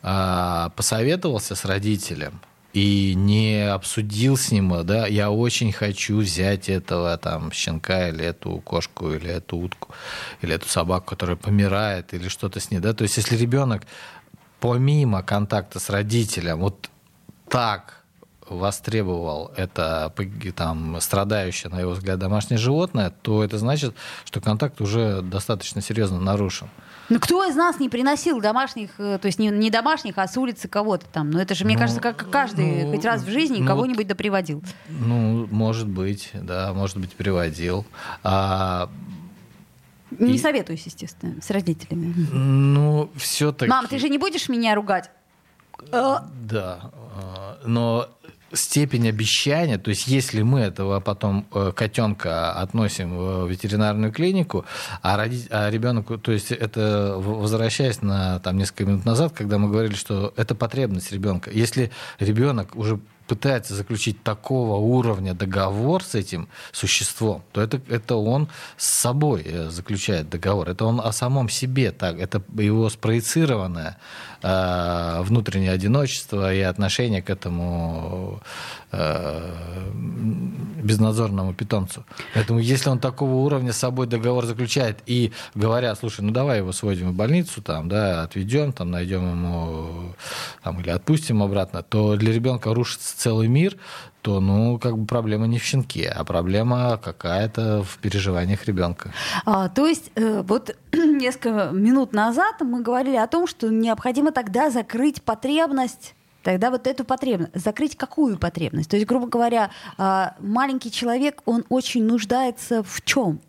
а, 0.02 0.70
посоветовался 0.70 1.54
с 1.54 1.64
родителем 1.64 2.40
и 2.72 3.14
не 3.14 3.70
обсудил 3.70 4.36
с 4.36 4.50
ним, 4.50 4.84
да, 4.84 5.06
я 5.06 5.30
очень 5.30 5.72
хочу 5.72 6.18
взять 6.18 6.68
этого 6.68 7.16
там 7.18 7.52
щенка 7.52 8.08
или 8.08 8.24
эту 8.24 8.58
кошку 8.60 9.12
или 9.12 9.28
эту 9.28 9.56
утку 9.56 9.94
или 10.40 10.54
эту 10.54 10.68
собаку, 10.68 11.06
которая 11.06 11.36
помирает 11.36 12.14
или 12.14 12.28
что-то 12.28 12.60
с 12.60 12.70
ней, 12.70 12.78
да, 12.78 12.92
то 12.92 13.02
есть 13.02 13.16
если 13.16 13.36
ребенок 13.36 13.82
помимо 14.60 15.22
контакта 15.22 15.80
с 15.80 15.90
родителем 15.90 16.60
вот 16.60 16.90
так 17.50 17.94
востребовал 18.48 19.52
это 19.56 20.10
там, 20.56 20.98
страдающее, 21.02 21.70
на 21.70 21.80
его 21.80 21.90
взгляд, 21.92 22.18
домашнее 22.18 22.56
животное, 22.56 23.10
то 23.22 23.44
это 23.44 23.58
значит, 23.58 23.94
что 24.24 24.40
контакт 24.40 24.80
уже 24.80 25.20
достаточно 25.20 25.82
серьезно 25.82 26.18
нарушен. 26.18 26.68
ну 27.10 27.20
кто 27.20 27.44
из 27.44 27.54
нас 27.56 27.78
не 27.78 27.90
приносил 27.90 28.40
домашних, 28.40 28.92
э, 28.98 29.18
то 29.20 29.26
есть 29.26 29.38
не, 29.38 29.48
не 29.48 29.68
домашних, 29.70 30.16
а 30.16 30.26
с 30.26 30.34
улицы 30.38 30.66
кого-то 30.66 31.04
там? 31.12 31.30
Ну 31.30 31.38
это 31.38 31.54
же, 31.54 31.66
мне 31.66 31.74
Ну, 31.74 31.80
кажется, 31.80 32.00
как 32.00 32.30
каждый 32.30 32.84
ну, 32.86 32.92
хоть 32.92 33.04
раз 33.04 33.22
в 33.22 33.28
жизни 33.28 33.58
ну, 33.60 33.66
кого-нибудь 33.66 34.06
да 34.06 34.14
приводил. 34.14 34.62
Ну, 34.88 35.46
может 35.50 35.86
быть, 35.86 36.30
да, 36.32 36.72
может 36.72 36.96
быть, 36.96 37.12
переводил. 37.12 37.84
А, 38.24 38.88
Не 40.18 40.36
И- 40.36 40.38
советуюсь, 40.38 40.84
естественно, 40.86 41.34
с 41.42 41.50
родителями. 41.50 42.14
ну, 42.32 43.10
все-таки... 43.16 43.68
Мам, 43.70 43.86
ты 43.88 43.98
же 43.98 44.08
не 44.08 44.16
будешь 44.16 44.48
меня 44.48 44.74
ругать? 44.74 45.10
А, 45.92 46.24
Да, 46.34 46.90
э, 47.62 47.66
но 47.66 48.08
степень 48.52 49.08
обещания, 49.08 49.78
то 49.78 49.90
есть 49.90 50.06
если 50.08 50.42
мы 50.42 50.60
этого 50.60 51.00
потом 51.00 51.46
э, 51.52 51.72
котенка 51.74 52.52
относим 52.52 53.16
в 53.16 53.48
ветеринарную 53.48 54.12
клинику, 54.12 54.64
а, 55.02 55.18
роди- 55.18 55.48
а 55.50 55.70
ребенок, 55.70 56.20
то 56.22 56.32
есть 56.32 56.52
это 56.52 57.14
возвращаясь 57.18 58.00
на 58.02 58.38
там 58.40 58.56
несколько 58.56 58.86
минут 58.86 59.04
назад, 59.04 59.32
когда 59.36 59.58
мы 59.58 59.68
говорили, 59.68 59.94
что 59.94 60.32
это 60.36 60.54
потребность 60.54 61.12
ребенка, 61.12 61.50
если 61.50 61.90
ребенок 62.18 62.74
уже 62.74 62.98
пытается 63.28 63.74
заключить 63.74 64.22
такого 64.22 64.76
уровня 64.76 65.34
договор 65.34 66.02
с 66.02 66.14
этим 66.14 66.48
существом, 66.72 67.42
то 67.52 67.60
это, 67.60 67.80
это 67.88 68.16
он 68.16 68.48
с 68.76 69.00
собой 69.00 69.42
э, 69.44 69.68
заключает 69.68 70.28
договор. 70.30 70.70
Это 70.70 70.86
он 70.86 71.00
о 71.00 71.12
самом 71.12 71.48
себе 71.48 71.92
так. 71.92 72.18
Это 72.18 72.42
его 72.56 72.88
спроецированное 72.90 73.98
э, 74.42 75.22
внутреннее 75.22 75.72
одиночество 75.72 76.52
и 76.52 76.60
отношение 76.60 77.22
к 77.22 77.30
этому 77.30 78.40
безнадзорному 80.82 81.54
питомцу. 81.54 82.04
Поэтому 82.34 82.58
если 82.58 82.90
он 82.90 82.98
такого 82.98 83.34
уровня 83.34 83.72
с 83.72 83.76
собой 83.76 84.06
договор 84.06 84.46
заключает 84.46 84.98
и 85.06 85.32
говорят, 85.54 85.98
слушай, 85.98 86.22
ну 86.22 86.30
давай 86.30 86.58
его 86.58 86.72
сводим 86.72 87.10
в 87.10 87.14
больницу, 87.14 87.62
там, 87.62 87.88
да, 87.88 88.22
отведем, 88.22 88.72
там, 88.72 88.90
найдем 88.90 89.30
ему 89.30 90.14
там, 90.62 90.80
или 90.80 90.90
отпустим 90.90 91.42
обратно, 91.42 91.82
то 91.82 92.16
для 92.16 92.32
ребенка 92.32 92.72
рушится 92.72 93.18
целый 93.18 93.48
мир, 93.48 93.76
то, 94.22 94.40
ну, 94.40 94.78
как 94.78 94.98
бы 94.98 95.06
проблема 95.06 95.46
не 95.46 95.58
в 95.58 95.64
щенке, 95.64 96.08
а 96.08 96.24
проблема 96.24 96.98
какая-то 97.02 97.82
в 97.82 97.98
переживаниях 97.98 98.66
ребенка. 98.66 99.12
а, 99.44 99.68
то 99.68 99.86
есть 99.86 100.10
э, 100.16 100.42
вот 100.42 100.76
несколько 100.92 101.70
минут 101.72 102.12
назад 102.12 102.56
мы 102.60 102.82
говорили 102.82 103.16
о 103.16 103.26
том, 103.26 103.46
что 103.46 103.68
необходимо 103.68 104.32
тогда 104.32 104.70
закрыть 104.70 105.22
потребность 105.22 106.14
Тогда 106.48 106.70
вот 106.70 106.86
эту 106.86 107.04
потребность. 107.04 107.62
Закрыть 107.62 107.94
какую 107.94 108.38
потребность? 108.38 108.88
То 108.88 108.96
есть, 108.96 109.06
грубо 109.06 109.26
говоря, 109.26 109.70
а, 109.98 110.34
маленький 110.40 110.90
человек, 110.90 111.42
он 111.44 111.66
очень 111.68 112.02
нуждается 112.04 112.82
в 112.82 113.02
чем? 113.04 113.40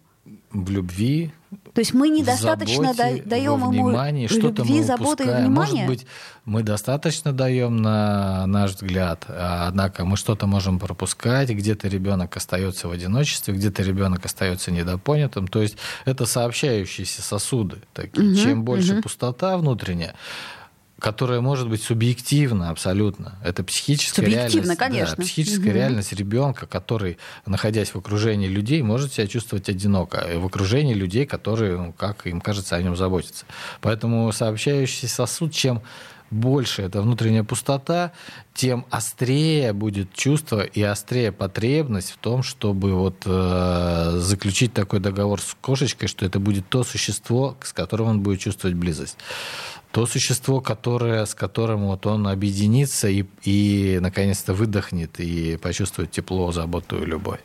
В 0.51 0.69
любви, 0.69 1.31
То 1.73 1.79
есть 1.79 1.93
мы 1.93 2.09
недостаточно 2.09 2.93
заботе, 2.93 3.23
да- 3.23 3.29
даем 3.29 3.57
во 3.57 3.73
ему 3.73 3.87
внимании, 3.87 4.27
что-то 4.27 4.63
любви, 4.63 4.79
мы 4.79 4.83
заботы 4.83 5.23
и 5.23 5.27
внимания. 5.27 5.49
Может 5.49 5.87
быть, 5.87 6.07
мы 6.43 6.61
достаточно 6.61 7.31
даем 7.31 7.77
на 7.77 8.45
наш 8.47 8.71
взгляд, 8.71 9.23
а, 9.29 9.67
однако 9.69 10.03
мы 10.03 10.17
что-то 10.17 10.45
можем 10.45 10.77
пропускать, 10.77 11.49
где-то 11.51 11.87
ребенок 11.87 12.35
остается 12.35 12.89
в 12.89 12.91
одиночестве, 12.91 13.53
где-то 13.53 13.81
ребенок 13.81 14.25
остается 14.25 14.71
недопонятым. 14.71 15.47
То 15.47 15.61
есть 15.61 15.77
это 16.03 16.25
сообщающиеся 16.25 17.21
сосуды. 17.21 17.77
Такие. 17.93 18.35
Чем 18.35 18.63
больше 18.65 19.01
пустота 19.01 19.57
внутренняя, 19.57 20.15
которая 20.99 21.41
может 21.41 21.69
быть 21.69 21.81
субъективна 21.81 22.69
абсолютно. 22.69 23.37
Это 23.43 23.63
психическая 23.63 24.25
Субъективно, 24.25 24.55
реальность. 24.73 24.79
конечно. 24.79 25.15
Да, 25.17 25.23
психическая 25.23 25.65
Мгм. 25.67 25.75
реальность 25.75 26.13
ребенка, 26.13 26.65
который, 26.67 27.17
находясь 27.45 27.89
в 27.89 27.95
окружении 27.97 28.47
людей, 28.47 28.81
может 28.81 29.13
себя 29.13 29.27
чувствовать 29.27 29.69
одиноко. 29.69 30.19
И 30.19 30.37
в 30.37 30.45
окружении 30.45 30.93
людей, 30.93 31.25
которые, 31.25 31.77
ну, 31.77 31.93
как 31.93 32.27
им 32.27 32.41
кажется, 32.41 32.75
о 32.75 32.81
нем 32.81 32.95
заботятся. 32.95 33.45
Поэтому 33.81 34.31
сообщающийся 34.31 35.07
сосуд, 35.07 35.53
чем 35.53 35.81
больше 36.31 36.83
эта 36.83 37.01
внутренняя 37.01 37.43
пустота, 37.43 38.11
тем 38.53 38.85
острее 38.89 39.73
будет 39.73 40.13
чувство 40.13 40.61
и 40.61 40.81
острее 40.81 41.31
потребность 41.31 42.11
в 42.11 42.17
том, 42.17 42.43
чтобы 42.43 42.93
вот, 42.93 43.23
э, 43.25 44.11
заключить 44.17 44.73
такой 44.73 44.99
договор 44.99 45.41
с 45.41 45.55
кошечкой, 45.61 46.07
что 46.07 46.25
это 46.25 46.39
будет 46.39 46.67
то 46.69 46.83
существо, 46.83 47.57
с 47.61 47.73
которым 47.73 48.07
он 48.07 48.19
будет 48.21 48.39
чувствовать 48.39 48.75
близость. 48.75 49.17
То 49.91 50.05
существо, 50.05 50.61
которое, 50.61 51.25
с 51.25 51.33
которым 51.33 51.87
вот 51.87 52.05
он 52.05 52.27
объединится 52.27 53.07
и, 53.07 53.25
и 53.43 53.97
наконец-то 54.01 54.53
выдохнет 54.53 55.19
и 55.19 55.57
почувствует 55.57 56.11
тепло, 56.11 56.51
заботу 56.51 57.01
и 57.01 57.05
любовь. 57.05 57.39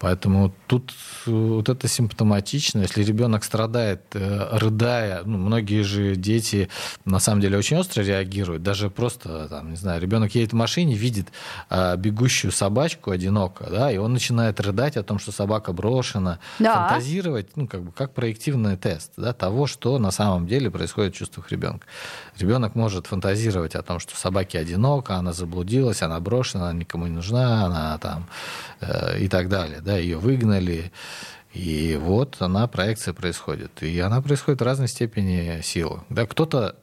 Поэтому 0.00 0.54
тут 0.66 0.94
э, 1.26 1.30
вот 1.30 1.68
это 1.68 1.86
симптоматично. 1.86 2.80
Если 2.80 3.04
ребенок 3.04 3.44
страдает, 3.44 4.00
э, 4.14 4.48
рыдая, 4.56 5.22
ну, 5.24 5.36
многие 5.36 5.82
же 5.82 6.16
дети 6.16 6.70
на 7.04 7.18
самом 7.18 7.42
деле 7.42 7.58
очень 7.58 7.76
остро 7.76 8.02
реагируют. 8.02 8.62
Даже 8.62 8.88
просто, 8.88 9.46
там, 9.48 9.70
не 9.70 9.76
знаю, 9.76 10.00
ребенок 10.00 10.34
едет 10.34 10.52
в 10.52 10.56
машине, 10.56 10.94
видит 10.94 11.28
а, 11.68 11.96
бегущую 11.96 12.50
собачку 12.50 13.10
одиноко, 13.10 13.68
да, 13.70 13.92
и 13.92 13.98
он 13.98 14.14
начинает 14.14 14.58
рыдать 14.58 14.96
о 14.96 15.02
том, 15.02 15.18
что 15.18 15.32
собака 15.32 15.74
брошена, 15.74 16.38
Да. 16.58 16.88
фантазировать, 16.88 17.54
ну, 17.56 17.68
как 17.68 17.82
бы, 17.82 17.92
как 17.92 18.14
проективный 18.14 18.78
тест 18.78 19.12
да, 19.18 19.34
того, 19.34 19.66
что 19.66 19.98
на 19.98 20.12
самом 20.12 20.46
деле 20.46 20.70
происходит 20.70 21.14
в 21.14 21.18
чувствах 21.18 21.52
ребенка. 21.52 21.86
Ребенок 22.40 22.74
может 22.74 23.06
фантазировать 23.06 23.74
о 23.74 23.82
том, 23.82 23.98
что 23.98 24.16
собаке 24.16 24.58
одиноко, 24.58 25.16
она 25.16 25.32
заблудилась, 25.32 26.02
она 26.02 26.18
брошена, 26.20 26.70
она 26.70 26.78
никому 26.78 27.06
не 27.06 27.12
нужна, 27.12 27.66
она 27.66 27.98
там 27.98 28.26
э, 28.80 29.20
и 29.20 29.28
так 29.28 29.48
далее, 29.48 29.80
да, 29.80 29.98
ее 29.98 30.18
выгнали. 30.18 30.92
И 31.52 31.98
вот 32.00 32.36
она, 32.38 32.66
проекция 32.68 33.12
происходит. 33.12 33.82
И 33.82 33.98
она 33.98 34.22
происходит 34.22 34.60
в 34.60 34.64
разной 34.64 34.88
степени 34.88 35.60
силы. 35.62 36.00
Да, 36.08 36.26
кто-то 36.26 36.76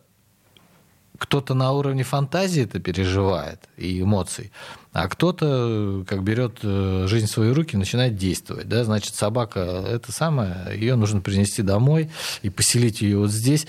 кто-то 1.18 1.54
на 1.54 1.72
уровне 1.72 2.04
фантазии 2.04 2.64
это 2.64 2.80
переживает 2.80 3.60
и 3.76 4.02
эмоций, 4.02 4.52
а 4.94 5.08
кто-то 5.08 6.04
как 6.08 6.24
берет 6.24 6.60
э, 6.62 7.06
жизнь 7.08 7.26
в 7.26 7.32
свои 7.32 7.52
руки 7.52 7.76
и 7.76 7.78
начинает 7.78 8.16
действовать. 8.16 8.68
Да? 8.68 8.84
Значит, 8.84 9.16
собака 9.16 9.60
это 9.60 10.12
самое, 10.12 10.78
ее 10.80 10.96
нужно 10.96 11.22
принести 11.22 11.62
домой 11.62 12.12
и 12.44 12.50
поселить 12.50 13.02
ее 13.02 13.18
вот 13.18 13.32
здесь. 13.32 13.68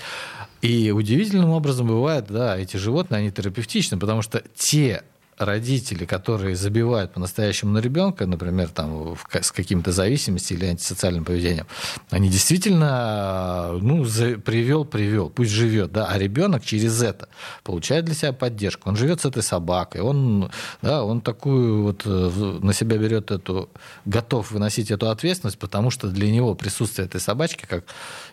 И 0.61 0.91
удивительным 0.91 1.51
образом 1.51 1.87
бывает, 1.87 2.25
да, 2.27 2.57
эти 2.57 2.77
животные, 2.77 3.19
они 3.19 3.31
терапевтичны, 3.31 3.97
потому 3.97 4.21
что 4.21 4.43
те 4.55 5.03
родители, 5.39 6.03
которые 6.05 6.55
забивают 6.55 7.13
по-настоящему 7.13 7.71
на 7.71 7.79
ребенка, 7.79 8.25
например, 8.25 8.67
там, 8.69 9.15
в 9.15 9.25
с 9.31 9.51
какими-то 9.51 9.91
зависимостями 9.91 10.59
или 10.59 10.65
антисоциальным 10.65 11.23
поведением, 11.23 11.65
они 12.09 12.29
действительно, 12.29 13.71
ну, 13.81 14.03
за- 14.03 14.37
привел, 14.37 14.83
привел, 14.83 15.29
пусть 15.29 15.51
живет, 15.51 15.93
да, 15.93 16.07
а 16.07 16.17
ребенок 16.17 16.65
через 16.65 17.01
это 17.01 17.29
получает 17.63 18.05
для 18.05 18.15
себя 18.15 18.33
поддержку. 18.33 18.89
Он 18.89 18.97
живет 18.97 19.21
с 19.21 19.25
этой 19.25 19.41
собакой, 19.41 20.01
он, 20.01 20.51
да, 20.81 21.03
он 21.05 21.21
такую 21.21 21.83
вот 21.83 22.01
э, 22.05 22.09
на 22.61 22.73
себя 22.73 22.97
берет 22.97 23.31
эту, 23.31 23.69
готов 24.05 24.51
выносить 24.51 24.91
эту 24.91 25.09
ответственность, 25.09 25.57
потому 25.57 25.89
что 25.89 26.07
для 26.07 26.29
него 26.29 26.53
присутствие 26.53 27.05
этой 27.05 27.21
собачки, 27.21 27.65
как 27.65 27.85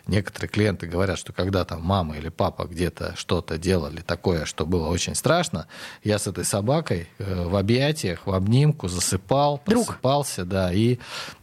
некоторые 0.07 0.49
клиенты 0.49 0.87
говорят, 0.87 1.17
что 1.17 1.31
когда 1.31 1.63
там 1.63 1.81
мама 1.81 2.17
или 2.17 2.27
папа 2.29 2.65
где-то 2.65 3.13
что-то 3.15 3.57
делали 3.57 4.01
такое, 4.01 4.43
что 4.43 4.65
было 4.65 4.87
очень 4.87 5.15
страшно, 5.15 5.67
я 6.03 6.19
с 6.19 6.27
этой 6.27 6.43
собакой 6.43 6.96
мамашей 6.97 7.07
э, 7.19 7.47
в 7.47 7.55
объятиях, 7.55 8.25
в 8.25 8.31
обнимку, 8.33 8.87
засыпал, 8.87 9.61
Друг. 9.65 9.85
просыпался, 9.87 10.45
да, 10.45 10.71
и 10.73 10.97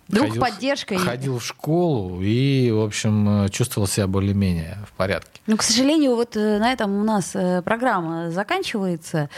Друг 0.09 0.27
ходил, 0.29 0.43
поддержка 0.43 0.95
и- 0.95 0.99
ходил 0.99 1.39
в 1.39 1.45
школу 1.45 2.21
и, 2.23 2.71
в 2.71 2.81
общем, 2.83 3.45
э, 3.45 3.49
чувствовал 3.49 3.87
себя 3.89 4.07
более-менее 4.07 4.79
в 4.87 4.93
порядке. 4.93 5.41
Ну, 5.47 5.57
к 5.57 5.63
сожалению, 5.63 6.17
вот 6.17 6.37
э, 6.37 6.59
на 6.59 6.73
этом 6.73 7.01
у 7.01 7.05
нас 7.05 7.35
программа 7.65 8.31
заканчивается. 8.31 9.29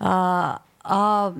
А, 0.00 0.62
а 0.84 1.34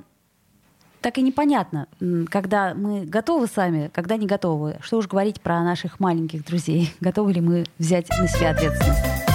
так 1.00 1.16
и 1.16 1.22
непонятно, 1.22 1.86
когда 2.28 2.74
мы 2.74 3.04
готовы 3.06 3.46
сами, 3.46 3.88
когда 3.94 4.16
не 4.16 4.26
готовы. 4.26 4.78
Что 4.82 4.98
уж 4.98 5.06
говорить 5.06 5.40
про 5.40 5.62
наших 5.62 6.00
маленьких 6.00 6.44
друзей. 6.44 6.92
Готовы 7.00 7.32
ли 7.34 7.40
мы 7.40 7.64
взять 7.78 8.08
на 8.18 8.26
себя 8.26 8.50
ответственность? 8.50 9.27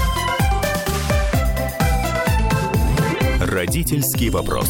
Родительский 3.53 4.31
вопрос. 4.31 4.67